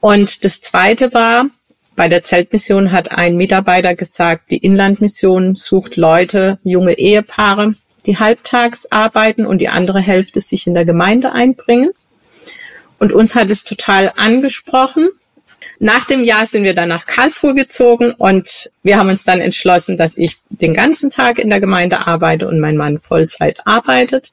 Und 0.00 0.44
das 0.44 0.60
Zweite 0.60 1.12
war, 1.14 1.46
bei 1.94 2.08
der 2.08 2.24
Zeltmission 2.24 2.90
hat 2.90 3.12
ein 3.12 3.36
Mitarbeiter 3.36 3.94
gesagt, 3.94 4.50
die 4.50 4.56
Inlandmission 4.56 5.54
sucht 5.54 5.96
Leute, 5.96 6.58
junge 6.64 6.98
Ehepaare, 6.98 7.74
die 8.06 8.18
halbtags 8.18 8.90
arbeiten 8.90 9.46
und 9.46 9.58
die 9.58 9.68
andere 9.68 10.00
Hälfte 10.00 10.40
sich 10.40 10.66
in 10.66 10.74
der 10.74 10.84
Gemeinde 10.84 11.32
einbringen. 11.32 11.90
Und 12.98 13.12
uns 13.12 13.34
hat 13.34 13.50
es 13.50 13.64
total 13.64 14.12
angesprochen. 14.16 15.10
Nach 15.78 16.04
dem 16.04 16.24
Jahr 16.24 16.46
sind 16.46 16.64
wir 16.64 16.74
dann 16.74 16.88
nach 16.88 17.06
Karlsruhe 17.06 17.54
gezogen 17.54 18.12
und 18.12 18.70
wir 18.82 18.98
haben 18.98 19.08
uns 19.08 19.24
dann 19.24 19.40
entschlossen, 19.40 19.96
dass 19.96 20.16
ich 20.16 20.38
den 20.50 20.74
ganzen 20.74 21.10
Tag 21.10 21.38
in 21.38 21.50
der 21.50 21.60
Gemeinde 21.60 22.06
arbeite 22.06 22.48
und 22.48 22.60
mein 22.60 22.76
Mann 22.76 22.98
Vollzeit 22.98 23.66
arbeitet. 23.66 24.32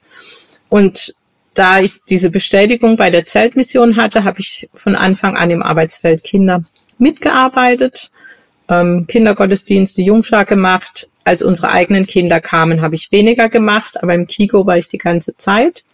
Und 0.68 1.14
da 1.54 1.80
ich 1.80 2.04
diese 2.08 2.30
Bestätigung 2.30 2.96
bei 2.96 3.10
der 3.10 3.26
Zeltmission 3.26 3.96
hatte, 3.96 4.24
habe 4.24 4.40
ich 4.40 4.68
von 4.72 4.94
Anfang 4.94 5.36
an 5.36 5.50
im 5.50 5.62
Arbeitsfeld 5.62 6.22
Kinder 6.22 6.64
mitgearbeitet, 6.98 8.10
ähm, 8.68 9.06
Kindergottesdienste, 9.06 10.02
Jungschar 10.02 10.44
gemacht. 10.44 11.08
Als 11.24 11.42
unsere 11.42 11.70
eigenen 11.70 12.06
Kinder 12.06 12.40
kamen, 12.40 12.80
habe 12.80 12.94
ich 12.94 13.12
weniger 13.12 13.48
gemacht, 13.48 14.02
aber 14.02 14.14
im 14.14 14.26
Kiko 14.26 14.66
war 14.66 14.78
ich 14.78 14.88
die 14.88 14.98
ganze 14.98 15.36
Zeit. 15.36 15.84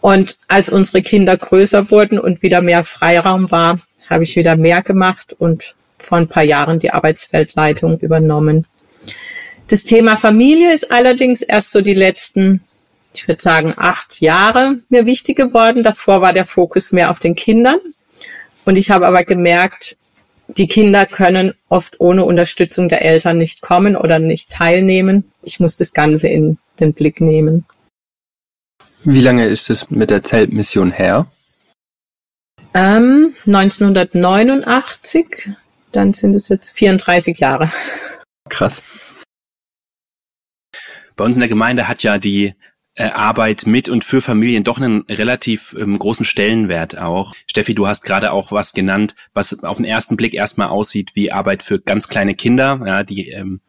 Und 0.00 0.36
als 0.48 0.68
unsere 0.68 1.02
Kinder 1.02 1.36
größer 1.36 1.90
wurden 1.90 2.18
und 2.18 2.42
wieder 2.42 2.62
mehr 2.62 2.84
Freiraum 2.84 3.50
war, 3.50 3.80
habe 4.08 4.24
ich 4.24 4.36
wieder 4.36 4.56
mehr 4.56 4.82
gemacht 4.82 5.34
und 5.38 5.74
vor 5.98 6.18
ein 6.18 6.28
paar 6.28 6.44
Jahren 6.44 6.78
die 6.78 6.92
Arbeitsfeldleitung 6.92 7.98
übernommen. 7.98 8.66
Das 9.68 9.84
Thema 9.84 10.16
Familie 10.16 10.72
ist 10.72 10.90
allerdings 10.90 11.42
erst 11.42 11.72
so 11.72 11.80
die 11.80 11.94
letzten, 11.94 12.62
ich 13.14 13.28
würde 13.28 13.42
sagen, 13.42 13.74
acht 13.76 14.20
Jahre 14.20 14.78
mir 14.88 15.04
wichtig 15.04 15.36
geworden. 15.36 15.82
Davor 15.82 16.22
war 16.22 16.32
der 16.32 16.46
Fokus 16.46 16.92
mehr 16.92 17.10
auf 17.10 17.18
den 17.18 17.34
Kindern. 17.34 17.78
Und 18.64 18.76
ich 18.76 18.90
habe 18.90 19.06
aber 19.06 19.24
gemerkt, 19.24 19.96
die 20.46 20.68
Kinder 20.68 21.04
können 21.04 21.52
oft 21.68 22.00
ohne 22.00 22.24
Unterstützung 22.24 22.88
der 22.88 23.02
Eltern 23.02 23.36
nicht 23.36 23.60
kommen 23.60 23.96
oder 23.96 24.18
nicht 24.18 24.50
teilnehmen. 24.50 25.30
Ich 25.42 25.60
muss 25.60 25.76
das 25.76 25.92
Ganze 25.92 26.28
in 26.28 26.58
den 26.80 26.94
Blick 26.94 27.20
nehmen. 27.20 27.66
Wie 29.04 29.20
lange 29.20 29.46
ist 29.46 29.68
es 29.70 29.90
mit 29.90 30.10
der 30.10 30.22
Zeltmission 30.22 30.90
her? 30.90 31.26
Ähm, 32.74 33.34
1989, 33.46 35.50
dann 35.92 36.12
sind 36.12 36.34
es 36.34 36.48
jetzt 36.48 36.76
34 36.76 37.38
Jahre. 37.38 37.72
Krass. 38.48 38.82
Bei 41.16 41.24
uns 41.24 41.36
in 41.36 41.40
der 41.40 41.48
Gemeinde 41.48 41.88
hat 41.88 42.02
ja 42.02 42.18
die 42.18 42.54
äh, 42.94 43.10
Arbeit 43.10 43.66
mit 43.66 43.88
und 43.88 44.04
für 44.04 44.20
Familien 44.20 44.64
doch 44.64 44.78
einen 44.78 45.02
relativ 45.08 45.74
ähm, 45.78 45.98
großen 45.98 46.24
Stellenwert 46.24 46.98
auch. 46.98 47.34
Steffi, 47.46 47.74
du 47.74 47.86
hast 47.86 48.02
gerade 48.02 48.32
auch 48.32 48.52
was 48.52 48.72
genannt, 48.72 49.14
was 49.34 49.64
auf 49.64 49.76
den 49.76 49.86
ersten 49.86 50.16
Blick 50.16 50.34
erstmal 50.34 50.68
aussieht 50.68 51.12
wie 51.14 51.32
Arbeit 51.32 51.62
für 51.62 51.80
ganz 51.80 52.08
kleine 52.08 52.34
Kinder, 52.34 52.80
ja, 52.84 53.04
die 53.04 53.30
ähm, 53.30 53.60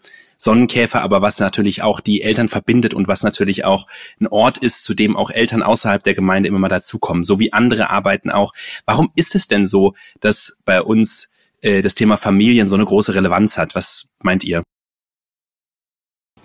Sonnenkäfer, 0.41 1.01
aber 1.01 1.21
was 1.21 1.39
natürlich 1.39 1.83
auch 1.83 1.99
die 1.99 2.21
Eltern 2.21 2.47
verbindet 2.47 2.93
und 2.93 3.09
was 3.09 3.23
natürlich 3.23 3.65
auch 3.65 3.87
ein 4.21 4.27
Ort 4.27 4.57
ist, 4.57 4.85
zu 4.85 4.93
dem 4.93 5.17
auch 5.17 5.31
Eltern 5.31 5.61
außerhalb 5.61 6.01
der 6.01 6.15
Gemeinde 6.15 6.47
immer 6.47 6.59
mal 6.59 6.69
dazukommen, 6.69 7.25
so 7.25 7.39
wie 7.39 7.51
andere 7.51 7.89
Arbeiten 7.89 8.31
auch. 8.31 8.53
Warum 8.85 9.11
ist 9.15 9.35
es 9.35 9.47
denn 9.47 9.65
so, 9.65 9.95
dass 10.21 10.57
bei 10.63 10.81
uns 10.81 11.29
äh, 11.61 11.81
das 11.81 11.93
Thema 11.93 12.15
Familien 12.15 12.69
so 12.69 12.75
eine 12.75 12.85
große 12.85 13.13
Relevanz 13.13 13.57
hat? 13.57 13.75
Was 13.75 14.07
meint 14.19 14.45
ihr? 14.45 14.63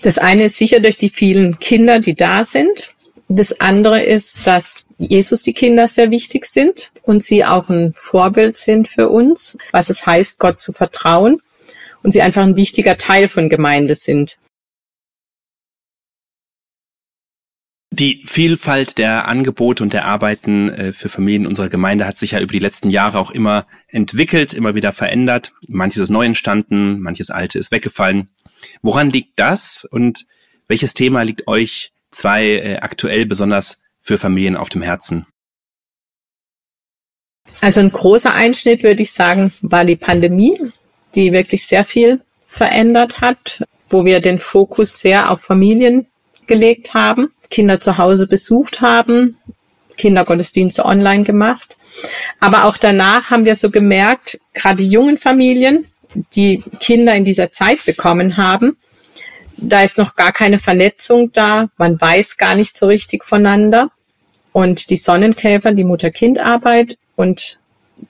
Das 0.03 0.19
eine 0.19 0.47
ist 0.47 0.59
sicher 0.59 0.81
durch 0.81 0.99
die 0.99 1.09
vielen 1.09 1.61
Kinder, 1.61 2.01
die 2.01 2.17
da 2.17 2.43
sind. 2.43 2.91
Das 3.29 3.61
andere 3.61 4.03
ist, 4.03 4.45
dass 4.45 4.87
Jesus 4.99 5.45
die 5.45 5.53
Kinder 5.53 5.87
sehr 5.87 6.11
wichtig 6.11 6.47
sind 6.47 6.91
und 7.05 7.23
sie 7.23 7.45
auch 7.45 7.69
ein 7.69 7.93
Vorbild 7.95 8.57
sind 8.57 8.89
für 8.89 9.09
uns, 9.09 9.57
was 9.71 9.89
es 9.89 10.05
heißt, 10.05 10.41
Gott 10.41 10.61
zu 10.61 10.73
vertrauen 10.73 11.41
und 12.05 12.13
sie 12.13 12.23
einfach 12.23 12.43
ein 12.43 12.57
wichtiger 12.57 12.97
Teil 12.99 13.29
von 13.29 13.49
Gemeinde 13.49 13.97
sind. 13.97 14.37
Die 17.91 18.23
Vielfalt 18.27 18.99
der 18.99 19.27
Angebote 19.29 19.83
und 19.83 19.93
der 19.93 20.05
Arbeiten 20.05 20.69
äh, 20.69 20.93
für 20.93 21.09
Familien 21.09 21.47
unserer 21.47 21.69
Gemeinde 21.69 22.07
hat 22.07 22.19
sich 22.19 22.33
ja 22.33 22.41
über 22.41 22.53
die 22.53 22.59
letzten 22.59 22.91
Jahre 22.91 23.19
auch 23.19 23.31
immer 23.31 23.67
entwickelt, 23.89 24.53
immer 24.53 24.75
wieder 24.75 24.93
verändert. 24.93 25.53
Manches 25.69 26.03
ist 26.03 26.11
neu 26.11 26.27
entstanden, 26.27 27.01
manches 27.01 27.31
alte 27.31 27.59
ist 27.59 27.71
weggefallen. 27.71 28.29
Woran 28.83 29.11
liegt 29.11 29.39
das 29.39 29.87
und 29.91 30.27
welches 30.67 30.93
Thema 30.93 31.23
liegt 31.23 31.47
euch 31.47 31.93
zwei 32.11 32.47
äh, 32.47 32.77
aktuell 32.79 33.27
besonders 33.27 33.85
für 34.01 34.19
Familien 34.19 34.57
auf 34.57 34.69
dem 34.69 34.83
Herzen? 34.83 35.27
Also 37.61 37.81
ein 37.81 37.93
großer 37.93 38.35
Einschnitt, 38.35 38.83
würde 38.83 39.03
ich 39.03 39.13
sagen, 39.13 39.53
war 39.61 39.85
die 39.85 39.97
Pandemie 39.97 40.59
die 41.15 41.33
wirklich 41.33 41.67
sehr 41.67 41.85
viel 41.85 42.21
verändert 42.45 43.21
hat, 43.21 43.65
wo 43.89 44.05
wir 44.05 44.21
den 44.21 44.39
Fokus 44.39 45.01
sehr 45.01 45.31
auf 45.31 45.43
Familien 45.43 46.07
gelegt 46.47 46.95
haben, 46.95 47.31
Kinder 47.51 47.81
zu 47.81 47.99
Hause 47.99 48.27
besucht 48.27 48.81
haben, 48.81 49.37
Kindergottesdienste 49.97 50.85
online 50.85 51.25
gemacht. 51.25 51.79
Aber 52.41 52.65
auch 52.65 52.77
danach 52.77 53.31
haben 53.31 53.45
wir 53.45 53.55
so 53.55 53.71
gemerkt, 53.71 54.39
gerade 54.53 54.77
die 54.77 54.91
jungen 54.91 55.17
Familien, 55.17 55.87
die 56.35 56.63
Kinder 56.81 57.15
in 57.15 57.25
dieser 57.25 57.53
Zeit 57.53 57.85
bekommen 57.85 58.37
haben, 58.37 58.77
da 59.57 59.83
ist 59.83 59.99
noch 59.99 60.17
gar 60.17 60.33
keine 60.33 60.59
Vernetzung 60.59 61.33
da, 61.33 61.69
man 61.77 62.01
weiß 62.01 62.37
gar 62.37 62.55
nicht 62.55 62.77
so 62.77 62.87
richtig 62.87 63.25
voneinander. 63.25 63.91
Und 64.53 64.91
die 64.91 64.97
Sonnenkäfer, 64.97 65.73
die 65.73 65.85
Mutter-Kind-Arbeit 65.85 66.97
und 67.17 67.59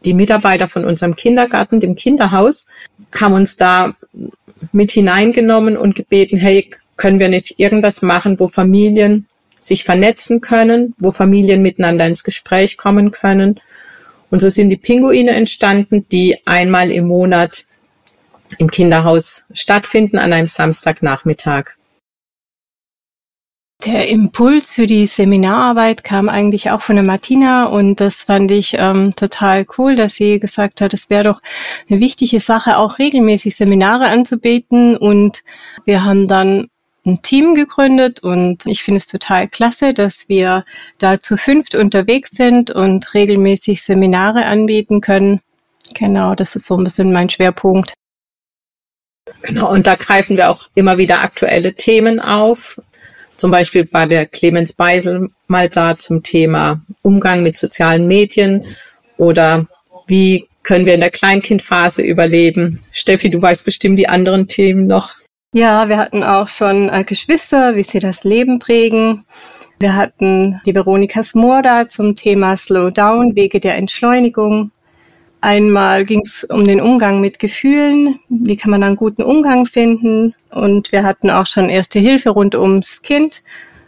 die 0.05 0.15
Mitarbeiter 0.15 0.69
von 0.69 0.85
unserem 0.85 1.15
Kindergarten, 1.15 1.81
dem 1.81 1.95
Kinderhaus, 1.95 2.67
haben 3.15 3.35
uns 3.35 3.57
da 3.57 3.95
mit 4.73 4.93
hineingenommen 4.93 5.77
und 5.77 5.95
gebeten, 5.95 6.37
hey, 6.37 6.71
können 6.97 7.19
wir 7.19 7.29
nicht 7.29 7.59
irgendwas 7.59 8.03
machen, 8.03 8.39
wo 8.39 8.49
Familien 8.49 9.27
sich 9.59 9.85
vernetzen 9.85 10.41
können, 10.41 10.95
wo 10.99 11.11
Familien 11.11 11.63
miteinander 11.63 12.07
ins 12.07 12.25
Gespräch 12.25 12.77
kommen 12.77 13.11
können. 13.11 13.61
Und 14.31 14.41
so 14.41 14.49
sind 14.49 14.69
die 14.69 14.77
Pinguine 14.77 15.33
entstanden, 15.33 16.07
die 16.11 16.37
einmal 16.47 16.91
im 16.91 17.07
Monat 17.07 17.65
im 18.59 18.71
Kinderhaus 18.71 19.45
stattfinden 19.53 20.19
an 20.19 20.33
einem 20.33 20.49
Samstagnachmittag. 20.49 21.77
Der 23.83 24.09
Impuls 24.09 24.71
für 24.71 24.87
die 24.87 25.07
Seminararbeit 25.07 26.05
kam 26.05 26.29
eigentlich 26.29 26.71
auch 26.71 26.81
von 26.81 26.97
der 26.97 27.05
Martina 27.05 27.67
und 27.67 28.01
das 28.01 28.17
fand 28.17 28.51
ich 28.51 28.75
ähm, 28.79 29.15
total 29.15 29.67
cool, 29.77 29.95
dass 29.95 30.15
sie 30.15 30.39
gesagt 30.39 30.81
hat, 30.81 30.95
es 30.95 31.11
wäre 31.11 31.25
doch 31.25 31.41
eine 31.91 32.01
wichtige 32.01 32.41
Sache, 32.41 32.79
auch 32.79 32.99
regelmäßig 32.99 33.57
Seminare 33.57 34.07
anzubieten 34.07 34.97
und 34.97 35.43
wir 35.85 36.05
haben 36.05 36.29
dann 36.29 36.69
ein 37.05 37.21
Team 37.21 37.55
gegründet 37.55 38.21
und 38.21 38.65
ich 38.65 38.83
finde 38.83 38.99
es 38.99 39.07
total 39.07 39.49
klasse, 39.49 39.93
dass 39.93 40.29
wir 40.29 40.65
da 40.99 41.21
zu 41.21 41.37
fünft 41.37 41.75
unterwegs 41.75 42.31
sind 42.33 42.71
und 42.71 43.13
regelmäßig 43.13 43.83
Seminare 43.83 44.47
anbieten 44.47 45.03
können. 45.03 45.41
Genau, 45.95 46.35
das 46.35 46.57
ist 46.57 46.67
so 46.67 46.79
ein 46.79 46.85
bisschen 46.85 47.13
mein 47.13 47.29
Schwerpunkt. 47.29 47.93
Genau, 49.43 49.71
und 49.71 49.87
da 49.87 49.97
greifen 49.97 50.39
wir 50.39 50.51
auch 50.51 50.69
immer 50.75 50.97
wieder 50.97 51.21
aktuelle 51.21 51.75
Themen 51.75 52.21
auf. 52.21 52.81
Zum 53.37 53.51
Beispiel 53.51 53.89
war 53.93 54.07
der 54.07 54.27
Clemens 54.27 54.73
Beisel 54.73 55.29
mal 55.47 55.69
da 55.69 55.99
zum 55.99 56.23
Thema 56.23 56.83
Umgang 57.03 57.43
mit 57.43 57.57
sozialen 57.57 58.07
Medien 58.07 58.65
oder 59.17 59.67
wie 60.07 60.49
können 60.63 60.87
wir 60.87 60.95
in 60.95 61.01
der 61.01 61.11
Kleinkindphase 61.11 62.03
überleben. 62.03 62.81
Steffi, 62.91 63.31
du 63.31 63.41
weißt 63.41 63.65
bestimmt 63.65 63.99
die 63.99 64.09
anderen 64.09 64.49
Themen 64.49 64.87
noch. 64.87 65.15
Ja, 65.53 65.89
wir 65.89 65.99
hatten 65.99 66.25
auch 66.25 66.49
schon 66.49 66.89
äh, 66.89 67.05
Geschwister, 67.05 67.77
wie 67.77 67.85
sie 67.85 68.01
das 68.01 68.25
Leben 68.25 68.59
prägen. 68.59 69.25
Wir 69.79 69.95
hatten 69.95 70.61
die 70.67 70.75
Veronika 70.75 71.23
Smorda 71.23 71.89
zum 71.89 72.17
Thema 72.17 72.57
Slow 72.57 72.91
Down, 72.91 73.37
Wege 73.37 73.61
der 73.61 73.77
Entschleunigung. 73.77 74.73
Einmal 75.45 76.05
ging 76.05 76.23
es 76.25 76.45
um 76.45 76.65
den 76.65 76.81
Umgang 76.81 77.21
mit 77.21 77.39
Gefühlen, 77.39 78.19
wie 78.31 78.57
kann 78.57 78.71
man 78.71 78.83
einen 78.83 78.97
guten 78.97 79.23
Umgang 79.23 79.67
finden. 79.67 80.35
Und 80.51 80.91
wir 80.91 81.03
hatten 81.03 81.29
auch 81.29 81.47
schon 81.47 81.69
erste 81.69 81.99
Hilfe 81.99 82.31
rund 82.31 82.55
ums 82.55 83.03
Kind. 83.03 83.43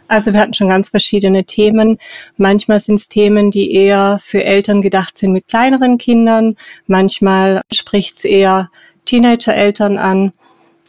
Also 0.07 0.33
wir 0.33 0.39
hatten 0.39 0.53
schon 0.53 0.69
ganz 0.69 0.89
verschiedene 0.89 1.45
Themen. 1.45 1.97
Manchmal 2.35 2.79
sind 2.79 2.99
es 2.99 3.07
Themen, 3.07 3.49
die 3.49 3.71
eher 3.73 4.19
für 4.23 4.43
Eltern 4.43 4.83
gedacht 4.83 5.17
sind 5.17 5.31
mit 5.31 5.47
kleineren 5.47 5.97
Kindern. 5.97 6.57
Manchmal 6.85 7.63
spricht 7.73 8.19
es 8.19 8.25
eher 8.25 8.69
Teenager-Eltern 9.05 9.97
an. 9.97 10.33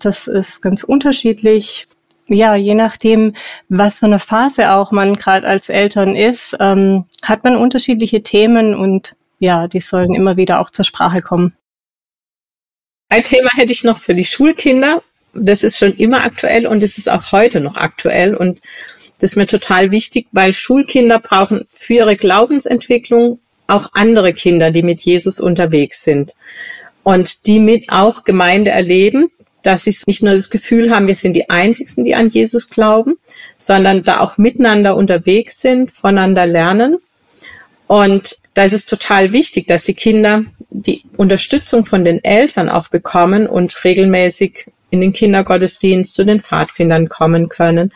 Das 0.02 0.26
ist 0.26 0.60
ganz 0.60 0.82
unterschiedlich. 0.82 1.86
Ja, 2.26 2.56
je 2.56 2.74
nachdem, 2.74 3.32
was 3.70 4.00
für 4.00 4.06
eine 4.06 4.18
Phase 4.18 4.72
auch 4.72 4.92
man 4.92 5.16
gerade 5.16 5.46
als 5.46 5.70
Eltern 5.70 6.14
ist, 6.14 6.54
ähm, 6.60 7.06
hat 7.22 7.42
man 7.42 7.56
unterschiedliche 7.56 8.22
Themen 8.22 8.74
und 8.74 9.16
ja, 9.38 9.68
die 9.68 9.80
sollen 9.80 10.14
immer 10.14 10.36
wieder 10.36 10.60
auch 10.60 10.70
zur 10.70 10.84
Sprache 10.84 11.22
kommen. 11.22 11.54
Ein 13.08 13.24
Thema 13.24 13.50
hätte 13.54 13.72
ich 13.72 13.84
noch 13.84 13.98
für 13.98 14.14
die 14.14 14.24
Schulkinder. 14.24 15.02
Das 15.32 15.62
ist 15.62 15.78
schon 15.78 15.94
immer 15.94 16.24
aktuell 16.24 16.66
und 16.66 16.82
es 16.82 16.98
ist 16.98 17.08
auch 17.08 17.32
heute 17.32 17.60
noch 17.60 17.76
aktuell 17.76 18.34
und 18.34 18.60
das 19.20 19.30
ist 19.30 19.36
mir 19.36 19.46
total 19.46 19.90
wichtig, 19.90 20.26
weil 20.32 20.52
Schulkinder 20.52 21.18
brauchen 21.18 21.66
für 21.72 21.94
ihre 21.94 22.16
Glaubensentwicklung 22.16 23.40
auch 23.66 23.90
andere 23.92 24.32
Kinder, 24.32 24.70
die 24.70 24.82
mit 24.82 25.02
Jesus 25.02 25.40
unterwegs 25.40 26.02
sind 26.02 26.34
und 27.02 27.46
die 27.46 27.60
mit 27.60 27.90
auch 27.90 28.24
Gemeinde 28.24 28.70
erleben, 28.70 29.30
dass 29.62 29.84
sie 29.84 29.96
nicht 30.06 30.22
nur 30.22 30.34
das 30.34 30.50
Gefühl 30.50 30.94
haben, 30.94 31.08
wir 31.08 31.14
sind 31.14 31.34
die 31.34 31.50
Einzigen, 31.50 32.04
die 32.04 32.14
an 32.14 32.30
Jesus 32.30 32.70
glauben, 32.70 33.18
sondern 33.58 34.04
da 34.04 34.20
auch 34.20 34.38
miteinander 34.38 34.96
unterwegs 34.96 35.60
sind, 35.60 35.90
voneinander 35.90 36.46
lernen 36.46 36.98
und 37.88 38.36
da 38.52 38.64
ist 38.64 38.74
es 38.74 38.86
total 38.86 39.32
wichtig, 39.32 39.66
dass 39.66 39.82
die 39.82 39.94
Kinder 39.94 40.44
die 40.70 41.02
Unterstützung 41.16 41.86
von 41.86 42.04
den 42.04 42.22
Eltern 42.22 42.68
auch 42.68 42.88
bekommen 42.88 43.46
und 43.46 43.82
regelmäßig 43.82 44.66
in 44.90 45.00
den 45.00 45.14
Kindergottesdienst 45.14 46.12
zu 46.12 46.24
den 46.24 46.40
Pfadfindern 46.40 47.08
kommen 47.08 47.48
können, 47.48 47.92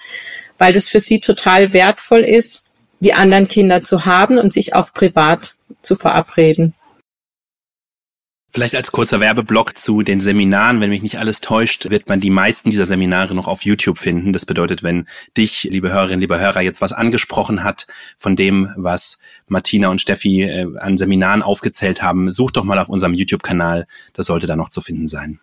weil 0.56 0.72
das 0.72 0.88
für 0.88 0.98
sie 0.98 1.20
total 1.20 1.74
wertvoll 1.74 2.20
ist, 2.20 2.70
die 3.00 3.12
anderen 3.12 3.48
Kinder 3.48 3.84
zu 3.84 4.06
haben 4.06 4.38
und 4.38 4.52
sich 4.52 4.74
auch 4.74 4.92
privat 4.94 5.54
zu 5.82 5.94
verabreden. 5.94 6.74
Vielleicht 8.54 8.74
als 8.74 8.92
kurzer 8.92 9.18
Werbeblock 9.18 9.78
zu 9.78 10.02
den 10.02 10.20
Seminaren. 10.20 10.82
Wenn 10.82 10.90
mich 10.90 11.00
nicht 11.00 11.18
alles 11.18 11.40
täuscht, 11.40 11.88
wird 11.88 12.10
man 12.10 12.20
die 12.20 12.28
meisten 12.28 12.68
dieser 12.68 12.84
Seminare 12.84 13.34
noch 13.34 13.48
auf 13.48 13.62
YouTube 13.62 13.98
finden. 13.98 14.34
Das 14.34 14.44
bedeutet, 14.44 14.82
wenn 14.82 15.06
dich, 15.38 15.66
liebe 15.70 15.90
Hörerinnen, 15.90 16.20
liebe 16.20 16.38
Hörer, 16.38 16.60
jetzt 16.60 16.82
was 16.82 16.92
angesprochen 16.92 17.64
hat 17.64 17.86
von 18.18 18.36
dem, 18.36 18.70
was 18.76 19.20
Martina 19.48 19.88
und 19.88 20.02
Steffi 20.02 20.42
äh, 20.42 20.66
an 20.78 20.98
Seminaren 20.98 21.42
aufgezählt 21.42 22.02
haben, 22.02 22.30
such 22.30 22.50
doch 22.50 22.64
mal 22.64 22.78
auf 22.78 22.90
unserem 22.90 23.14
YouTube-Kanal. 23.14 23.86
Das 24.12 24.26
sollte 24.26 24.46
da 24.46 24.54
noch 24.54 24.68
zu 24.68 24.82
finden 24.82 25.08
sein. 25.08 25.40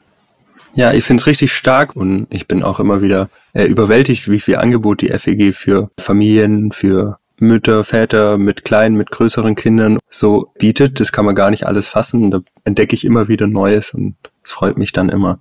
Ja, 0.76 0.94
ich 0.94 1.04
finde 1.04 1.22
es 1.22 1.28
richtig 1.28 1.52
stark 1.52 1.96
und 1.96 2.28
ich 2.30 2.48
bin 2.48 2.62
auch 2.62 2.80
immer 2.80 3.02
wieder 3.02 3.32
äh, 3.54 3.66
überwältigt, 3.66 4.30
wie 4.30 4.40
viel 4.40 4.58
Angebot 4.58 5.02
die 5.02 5.10
FEG 5.18 5.56
für 5.56 5.90
Familien, 5.98 6.72
für 6.72 7.18
Mütter, 7.42 7.84
Väter 7.84 8.38
mit 8.38 8.64
kleinen, 8.64 8.96
mit 8.96 9.12
größeren 9.12 9.56
Kindern 9.56 10.00
so 10.10 10.52
bietet. 10.58 11.00
Das 11.00 11.12
kann 11.12 11.26
man 11.26 11.36
gar 11.36 11.50
nicht 11.50 11.66
alles 11.66 11.88
fassen. 11.88 12.32
Da 12.32 12.42
entdecke 12.64 12.94
ich 12.94 13.06
immer 13.06 13.28
wieder 13.28 13.48
Neues 13.48 13.94
und 13.94 14.16
es 14.44 14.52
freut 14.52 14.78
mich 14.78 14.92
dann 14.92 15.10
immer. 15.10 15.40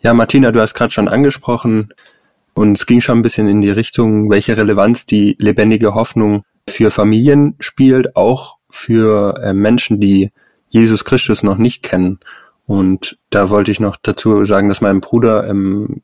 Ja, 0.00 0.14
Martina, 0.14 0.52
du 0.52 0.60
hast 0.60 0.74
gerade 0.74 0.92
schon 0.92 1.08
angesprochen 1.08 1.92
und 2.54 2.76
es 2.76 2.86
ging 2.86 3.00
schon 3.00 3.18
ein 3.18 3.22
bisschen 3.22 3.48
in 3.48 3.60
die 3.60 3.70
Richtung, 3.70 4.30
welche 4.30 4.56
Relevanz 4.56 5.06
die 5.06 5.36
lebendige 5.38 5.94
Hoffnung 5.94 6.44
für 6.68 6.90
Familien 6.90 7.56
spielt, 7.58 8.16
auch 8.16 8.58
für 8.70 9.40
äh, 9.42 9.52
Menschen, 9.52 10.00
die 10.00 10.30
Jesus 10.68 11.04
Christus 11.04 11.42
noch 11.42 11.58
nicht 11.58 11.82
kennen. 11.82 12.20
Und 12.66 13.18
da 13.30 13.50
wollte 13.50 13.70
ich 13.70 13.80
noch 13.80 13.96
dazu 14.00 14.44
sagen, 14.44 14.68
dass 14.68 14.80
mein 14.80 15.00
Bruder 15.00 15.48
ähm, 15.48 16.02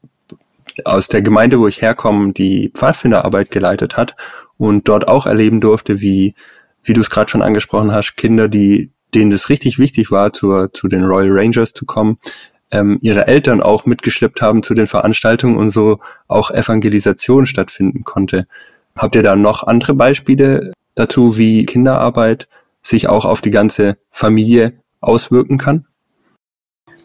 aus 0.85 1.09
der 1.09 1.23
Gemeinde, 1.23 1.59
wo 1.59 1.67
ich 1.67 1.83
herkomme, 1.83 2.33
die 2.33 2.71
Pfadfinderarbeit 2.75 3.51
geleitet 3.51 3.97
hat 3.97 4.17
und 4.61 4.89
dort 4.89 5.09
auch 5.09 5.25
erleben 5.25 5.61
durfte, 5.61 6.03
wie, 6.03 6.35
wie 6.83 6.93
du 6.93 7.01
es 7.01 7.09
gerade 7.09 7.31
schon 7.31 7.41
angesprochen 7.41 7.93
hast, 7.93 8.17
Kinder, 8.17 8.47
die, 8.47 8.91
denen 9.15 9.31
das 9.31 9.49
richtig 9.49 9.79
wichtig 9.79 10.11
war, 10.11 10.35
zur, 10.35 10.71
zu 10.75 10.87
den 10.87 11.03
Royal 11.05 11.31
Rangers 11.33 11.73
zu 11.73 11.87
kommen, 11.87 12.19
ähm, 12.71 12.99
ihre 13.01 13.27
Eltern 13.27 13.63
auch 13.63 13.87
mitgeschleppt 13.87 14.43
haben 14.43 14.63
zu 14.63 14.75
den 14.75 14.87
Veranstaltungen 14.87 15.57
und 15.57 15.71
so 15.71 15.99
auch 16.29 16.51
Evangelisation 16.51 17.47
stattfinden 17.47 18.05
konnte. 18.05 18.47
Habt 18.95 19.15
ihr 19.15 19.23
da 19.23 19.35
noch 19.35 19.63
andere 19.63 19.95
Beispiele 19.95 20.73
dazu, 20.95 21.39
wie 21.39 21.65
Kinderarbeit 21.65 22.47
sich 22.83 23.09
auch 23.09 23.25
auf 23.25 23.41
die 23.41 23.51
ganze 23.51 23.97
Familie 24.11 24.75
auswirken 25.01 25.57
kann? 25.57 25.87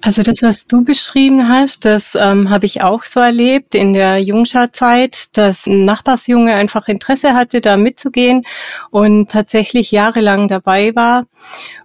Also 0.05 0.21
das, 0.21 0.43
was 0.43 0.67
du 0.67 0.83
beschrieben 0.83 1.49
hast, 1.49 1.83
das 1.83 2.13
ähm, 2.13 2.51
habe 2.51 2.67
ich 2.67 2.83
auch 2.83 3.05
so 3.05 3.19
erlebt 3.21 3.73
in 3.73 3.93
der 3.93 4.19
Jungscharzeit, 4.19 5.35
dass 5.35 5.65
ein 5.65 5.83
Nachbarsjunge 5.83 6.53
einfach 6.53 6.87
Interesse 6.87 7.33
hatte, 7.33 7.59
da 7.59 7.75
mitzugehen 7.75 8.45
und 8.91 9.31
tatsächlich 9.31 9.89
jahrelang 9.89 10.47
dabei 10.47 10.95
war. 10.95 11.25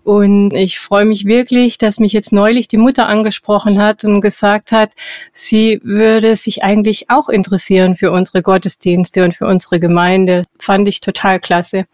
Und 0.04 0.52
ich 0.52 0.80
freue 0.80 1.06
mich 1.06 1.24
wirklich, 1.24 1.78
dass 1.78 1.98
mich 1.98 2.12
jetzt 2.12 2.30
neulich 2.30 2.68
die 2.68 2.76
Mutter 2.76 3.08
angesprochen 3.08 3.80
hat 3.80 4.04
und 4.04 4.20
gesagt 4.20 4.70
hat, 4.70 4.92
sie 5.32 5.80
würde 5.82 6.36
sich 6.36 6.62
eigentlich 6.62 7.08
auch 7.08 7.30
interessieren 7.30 7.94
für 7.94 8.10
unsere 8.12 8.42
Gottesdienste 8.42 9.24
und 9.24 9.34
für 9.34 9.46
unsere 9.46 9.80
Gemeinde. 9.80 10.42
Fand 10.58 10.86
ich 10.88 11.00
total 11.00 11.40
klasse. 11.40 11.86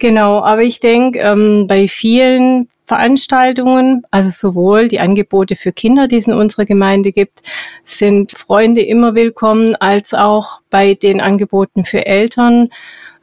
Genau, 0.00 0.42
aber 0.42 0.62
ich 0.62 0.80
denke, 0.80 1.20
ähm, 1.20 1.68
bei 1.68 1.86
vielen 1.86 2.66
Veranstaltungen, 2.92 4.02
also 4.10 4.28
sowohl 4.30 4.88
die 4.88 5.00
Angebote 5.00 5.56
für 5.56 5.72
Kinder, 5.72 6.08
die 6.08 6.18
es 6.18 6.26
in 6.26 6.34
unserer 6.34 6.66
Gemeinde 6.66 7.10
gibt, 7.10 7.40
sind 7.84 8.32
Freunde 8.32 8.82
immer 8.82 9.14
willkommen, 9.14 9.76
als 9.76 10.12
auch 10.12 10.60
bei 10.68 10.92
den 10.92 11.22
Angeboten 11.22 11.84
für 11.84 12.04
Eltern. 12.04 12.68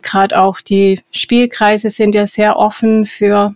Gerade 0.02 0.40
auch 0.40 0.60
die 0.60 1.02
Spielkreise 1.12 1.92
sind 1.92 2.16
ja 2.16 2.26
sehr 2.26 2.58
offen 2.58 3.06
für 3.06 3.54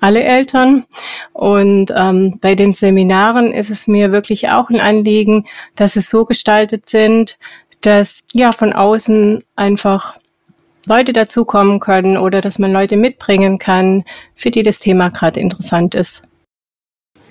alle 0.00 0.22
Eltern. 0.22 0.86
Und 1.34 1.92
ähm, 1.94 2.38
bei 2.40 2.54
den 2.54 2.72
Seminaren 2.72 3.52
ist 3.52 3.68
es 3.68 3.86
mir 3.86 4.12
wirklich 4.12 4.48
auch 4.48 4.70
ein 4.70 4.80
Anliegen, 4.80 5.46
dass 5.76 5.96
es 5.96 6.08
so 6.08 6.24
gestaltet 6.24 6.88
sind, 6.88 7.38
dass 7.82 8.20
ja 8.32 8.52
von 8.52 8.72
außen 8.72 9.44
einfach 9.54 10.16
Leute 10.90 11.12
dazukommen 11.14 11.80
können 11.80 12.18
oder 12.18 12.42
dass 12.42 12.58
man 12.58 12.72
Leute 12.72 12.96
mitbringen 12.96 13.58
kann, 13.58 14.04
für 14.34 14.50
die 14.50 14.62
das 14.62 14.80
Thema 14.80 15.08
gerade 15.08 15.40
interessant 15.40 15.94
ist. 15.94 16.24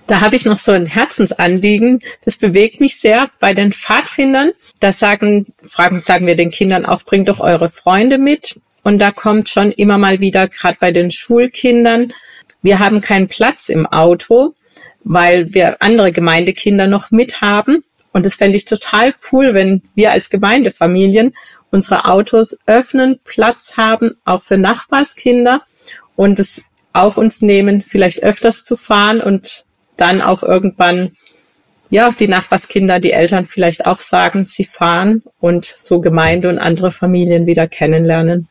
Da 0.07 0.21
habe 0.21 0.35
ich 0.35 0.45
noch 0.45 0.57
so 0.57 0.71
ein 0.71 0.87
Herzensanliegen. 0.87 2.01
Das 2.25 2.37
bewegt 2.37 2.79
mich 2.79 2.99
sehr 2.99 3.29
bei 3.39 3.53
den 3.53 3.73
Pfadfindern. 3.73 4.53
Da 4.79 4.91
sagen, 4.91 5.53
fragen, 5.61 5.99
sagen 5.99 6.25
wir 6.25 6.35
den 6.35 6.49
Kindern 6.49 6.87
auch, 6.87 7.03
bringt 7.03 7.29
doch 7.29 7.39
eure 7.39 7.69
Freunde 7.69 8.17
mit. 8.17 8.59
Und 8.83 8.97
da 8.97 9.11
kommt 9.11 9.49
schon 9.49 9.71
immer 9.71 9.99
mal 9.99 10.19
wieder, 10.19 10.47
gerade 10.47 10.77
bei 10.79 10.91
den 10.91 11.11
Schulkindern, 11.11 12.11
wir 12.61 12.79
haben 12.79 13.01
keinen 13.01 13.27
Platz 13.27 13.69
im 13.69 13.85
Auto, 13.85 14.55
weil 15.03 15.53
wir 15.53 15.81
andere 15.81 16.11
Gemeindekinder 16.11 16.87
noch 16.87 17.11
mit 17.11 17.41
haben. 17.41 17.83
Und 18.11 18.25
das 18.25 18.35
fände 18.35 18.57
ich 18.57 18.65
total 18.65 19.13
cool, 19.31 19.53
wenn 19.53 19.83
wir 19.95 20.11
als 20.11 20.29
Gemeindefamilien 20.29 21.35
unsere 21.71 22.05
Autos 22.05 22.57
öffnen, 22.65 23.19
Platz 23.23 23.77
haben, 23.77 24.11
auch 24.25 24.41
für 24.41 24.57
Nachbarskinder 24.57 25.61
und 26.15 26.39
es 26.39 26.63
auf 26.93 27.17
uns 27.17 27.41
nehmen, 27.41 27.83
vielleicht 27.85 28.23
öfters 28.23 28.63
zu 28.63 28.75
fahren 28.75 29.21
und 29.21 29.65
dann 29.97 30.21
auch 30.21 30.43
irgendwann 30.43 31.15
ja, 31.91 32.11
die 32.11 32.27
Nachbarskinder, 32.27 32.99
die 32.99 33.11
Eltern 33.11 33.45
vielleicht 33.45 33.85
auch 33.85 33.99
sagen, 33.99 34.45
sie 34.45 34.65
fahren 34.65 35.23
und 35.39 35.65
so 35.65 36.01
Gemeinde 36.01 36.49
und 36.49 36.59
andere 36.59 36.91
Familien 36.91 37.47
wieder 37.47 37.67
kennenlernen. 37.67 38.47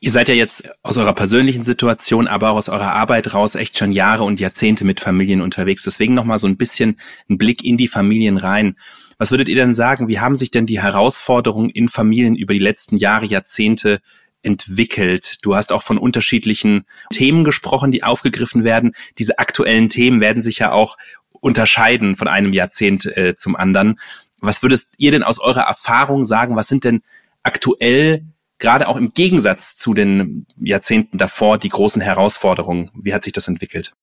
Ihr 0.00 0.12
seid 0.12 0.28
ja 0.28 0.34
jetzt 0.34 0.70
aus 0.82 0.96
eurer 0.96 1.12
persönlichen 1.12 1.64
Situation, 1.64 2.28
aber 2.28 2.50
auch 2.50 2.56
aus 2.56 2.68
eurer 2.68 2.92
Arbeit 2.92 3.34
raus 3.34 3.56
echt 3.56 3.76
schon 3.76 3.92
Jahre 3.92 4.22
und 4.24 4.38
Jahrzehnte 4.38 4.84
mit 4.84 5.00
Familien 5.00 5.42
unterwegs. 5.42 5.82
Deswegen 5.82 6.14
nochmal 6.14 6.38
so 6.38 6.46
ein 6.46 6.56
bisschen 6.56 7.00
ein 7.28 7.36
Blick 7.36 7.64
in 7.64 7.76
die 7.76 7.88
Familien 7.88 8.36
rein. 8.36 8.76
Was 9.18 9.32
würdet 9.32 9.48
ihr 9.48 9.56
denn 9.56 9.74
sagen? 9.74 10.06
Wie 10.06 10.20
haben 10.20 10.36
sich 10.36 10.52
denn 10.52 10.66
die 10.66 10.80
Herausforderungen 10.80 11.70
in 11.70 11.88
Familien 11.88 12.36
über 12.36 12.54
die 12.54 12.60
letzten 12.60 12.96
Jahre, 12.96 13.26
Jahrzehnte 13.26 14.00
entwickelt? 14.42 15.38
Du 15.42 15.56
hast 15.56 15.72
auch 15.72 15.82
von 15.82 15.98
unterschiedlichen 15.98 16.86
Themen 17.10 17.42
gesprochen, 17.42 17.90
die 17.90 18.04
aufgegriffen 18.04 18.62
werden. 18.62 18.94
Diese 19.18 19.40
aktuellen 19.40 19.88
Themen 19.88 20.20
werden 20.20 20.40
sich 20.40 20.60
ja 20.60 20.70
auch 20.70 20.96
unterscheiden 21.40 22.14
von 22.14 22.28
einem 22.28 22.52
Jahrzehnt 22.52 23.06
äh, 23.16 23.34
zum 23.36 23.56
anderen. 23.56 23.98
Was 24.40 24.62
würdest 24.62 24.94
ihr 24.98 25.10
denn 25.10 25.24
aus 25.24 25.40
eurer 25.40 25.62
Erfahrung 25.62 26.24
sagen? 26.24 26.54
Was 26.54 26.68
sind 26.68 26.84
denn 26.84 27.02
aktuell, 27.42 28.24
gerade 28.58 28.86
auch 28.86 28.96
im 28.96 29.14
Gegensatz 29.14 29.74
zu 29.74 29.94
den 29.94 30.46
Jahrzehnten 30.60 31.18
davor, 31.18 31.58
die 31.58 31.70
großen 31.70 32.00
Herausforderungen? 32.00 32.92
Wie 32.94 33.12
hat 33.12 33.24
sich 33.24 33.32
das 33.32 33.48
entwickelt? 33.48 33.94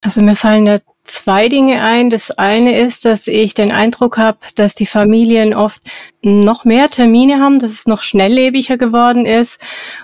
Also 0.00 0.22
mir 0.22 0.36
fallen 0.36 0.64
da 0.64 0.78
zwei 1.08 1.48
Dinge 1.48 1.82
ein. 1.82 2.10
Das 2.10 2.30
eine 2.30 2.78
ist, 2.78 3.04
dass 3.04 3.26
ich 3.26 3.54
den 3.54 3.72
Eindruck 3.72 4.18
habe, 4.18 4.38
dass 4.54 4.74
die 4.74 4.86
Familien 4.86 5.54
oft 5.54 5.82
noch 6.22 6.64
mehr 6.64 6.88
Termine 6.88 7.40
haben, 7.40 7.58
dass 7.58 7.72
es 7.72 7.86
noch 7.86 8.02
schnelllebiger 8.02 8.76
geworden 8.76 9.26
ist 9.26 9.60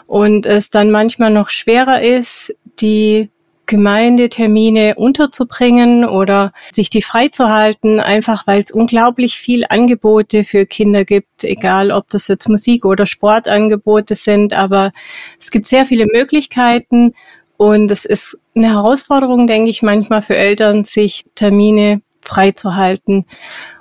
und 0.07 0.47
es 0.47 0.71
dann 0.71 0.91
manchmal 0.91 1.31
noch 1.31 1.49
schwerer 1.49 2.03
ist, 2.03 2.55
die 2.81 3.31
Gemeindetermine 3.67 4.95
unterzubringen 4.97 6.05
oder 6.05 6.53
sich 6.69 6.91
die 6.91 7.01
freizuhalten, 7.01 7.99
einfach 7.99 8.47
weil 8.47 8.61
es 8.61 8.71
unglaublich 8.71 9.39
viel 9.39 9.65
Angebote 9.69 10.45
für 10.45 10.67
Kinder 10.67 11.05
gibt, 11.05 11.45
egal 11.45 11.91
ob 11.91 12.11
das 12.11 12.29
jetzt 12.29 12.49
Musik- 12.49 12.85
oder 12.85 13.07
Sportangebote 13.07 14.17
sind, 14.17 14.53
aber 14.53 14.93
es 15.39 15.51
gibt 15.51 15.67
sehr 15.67 15.87
viele 15.87 16.07
Möglichkeiten 16.07 17.15
und 17.57 17.91
es 17.91 18.05
ist 18.05 18.39
eine 18.55 18.69
Herausforderung, 18.69 19.47
denke 19.47 19.71
ich, 19.71 19.83
manchmal 19.83 20.23
für 20.23 20.37
Eltern, 20.37 20.85
sich 20.85 21.25
Termine 21.35 22.03
freizuhalten. 22.21 23.27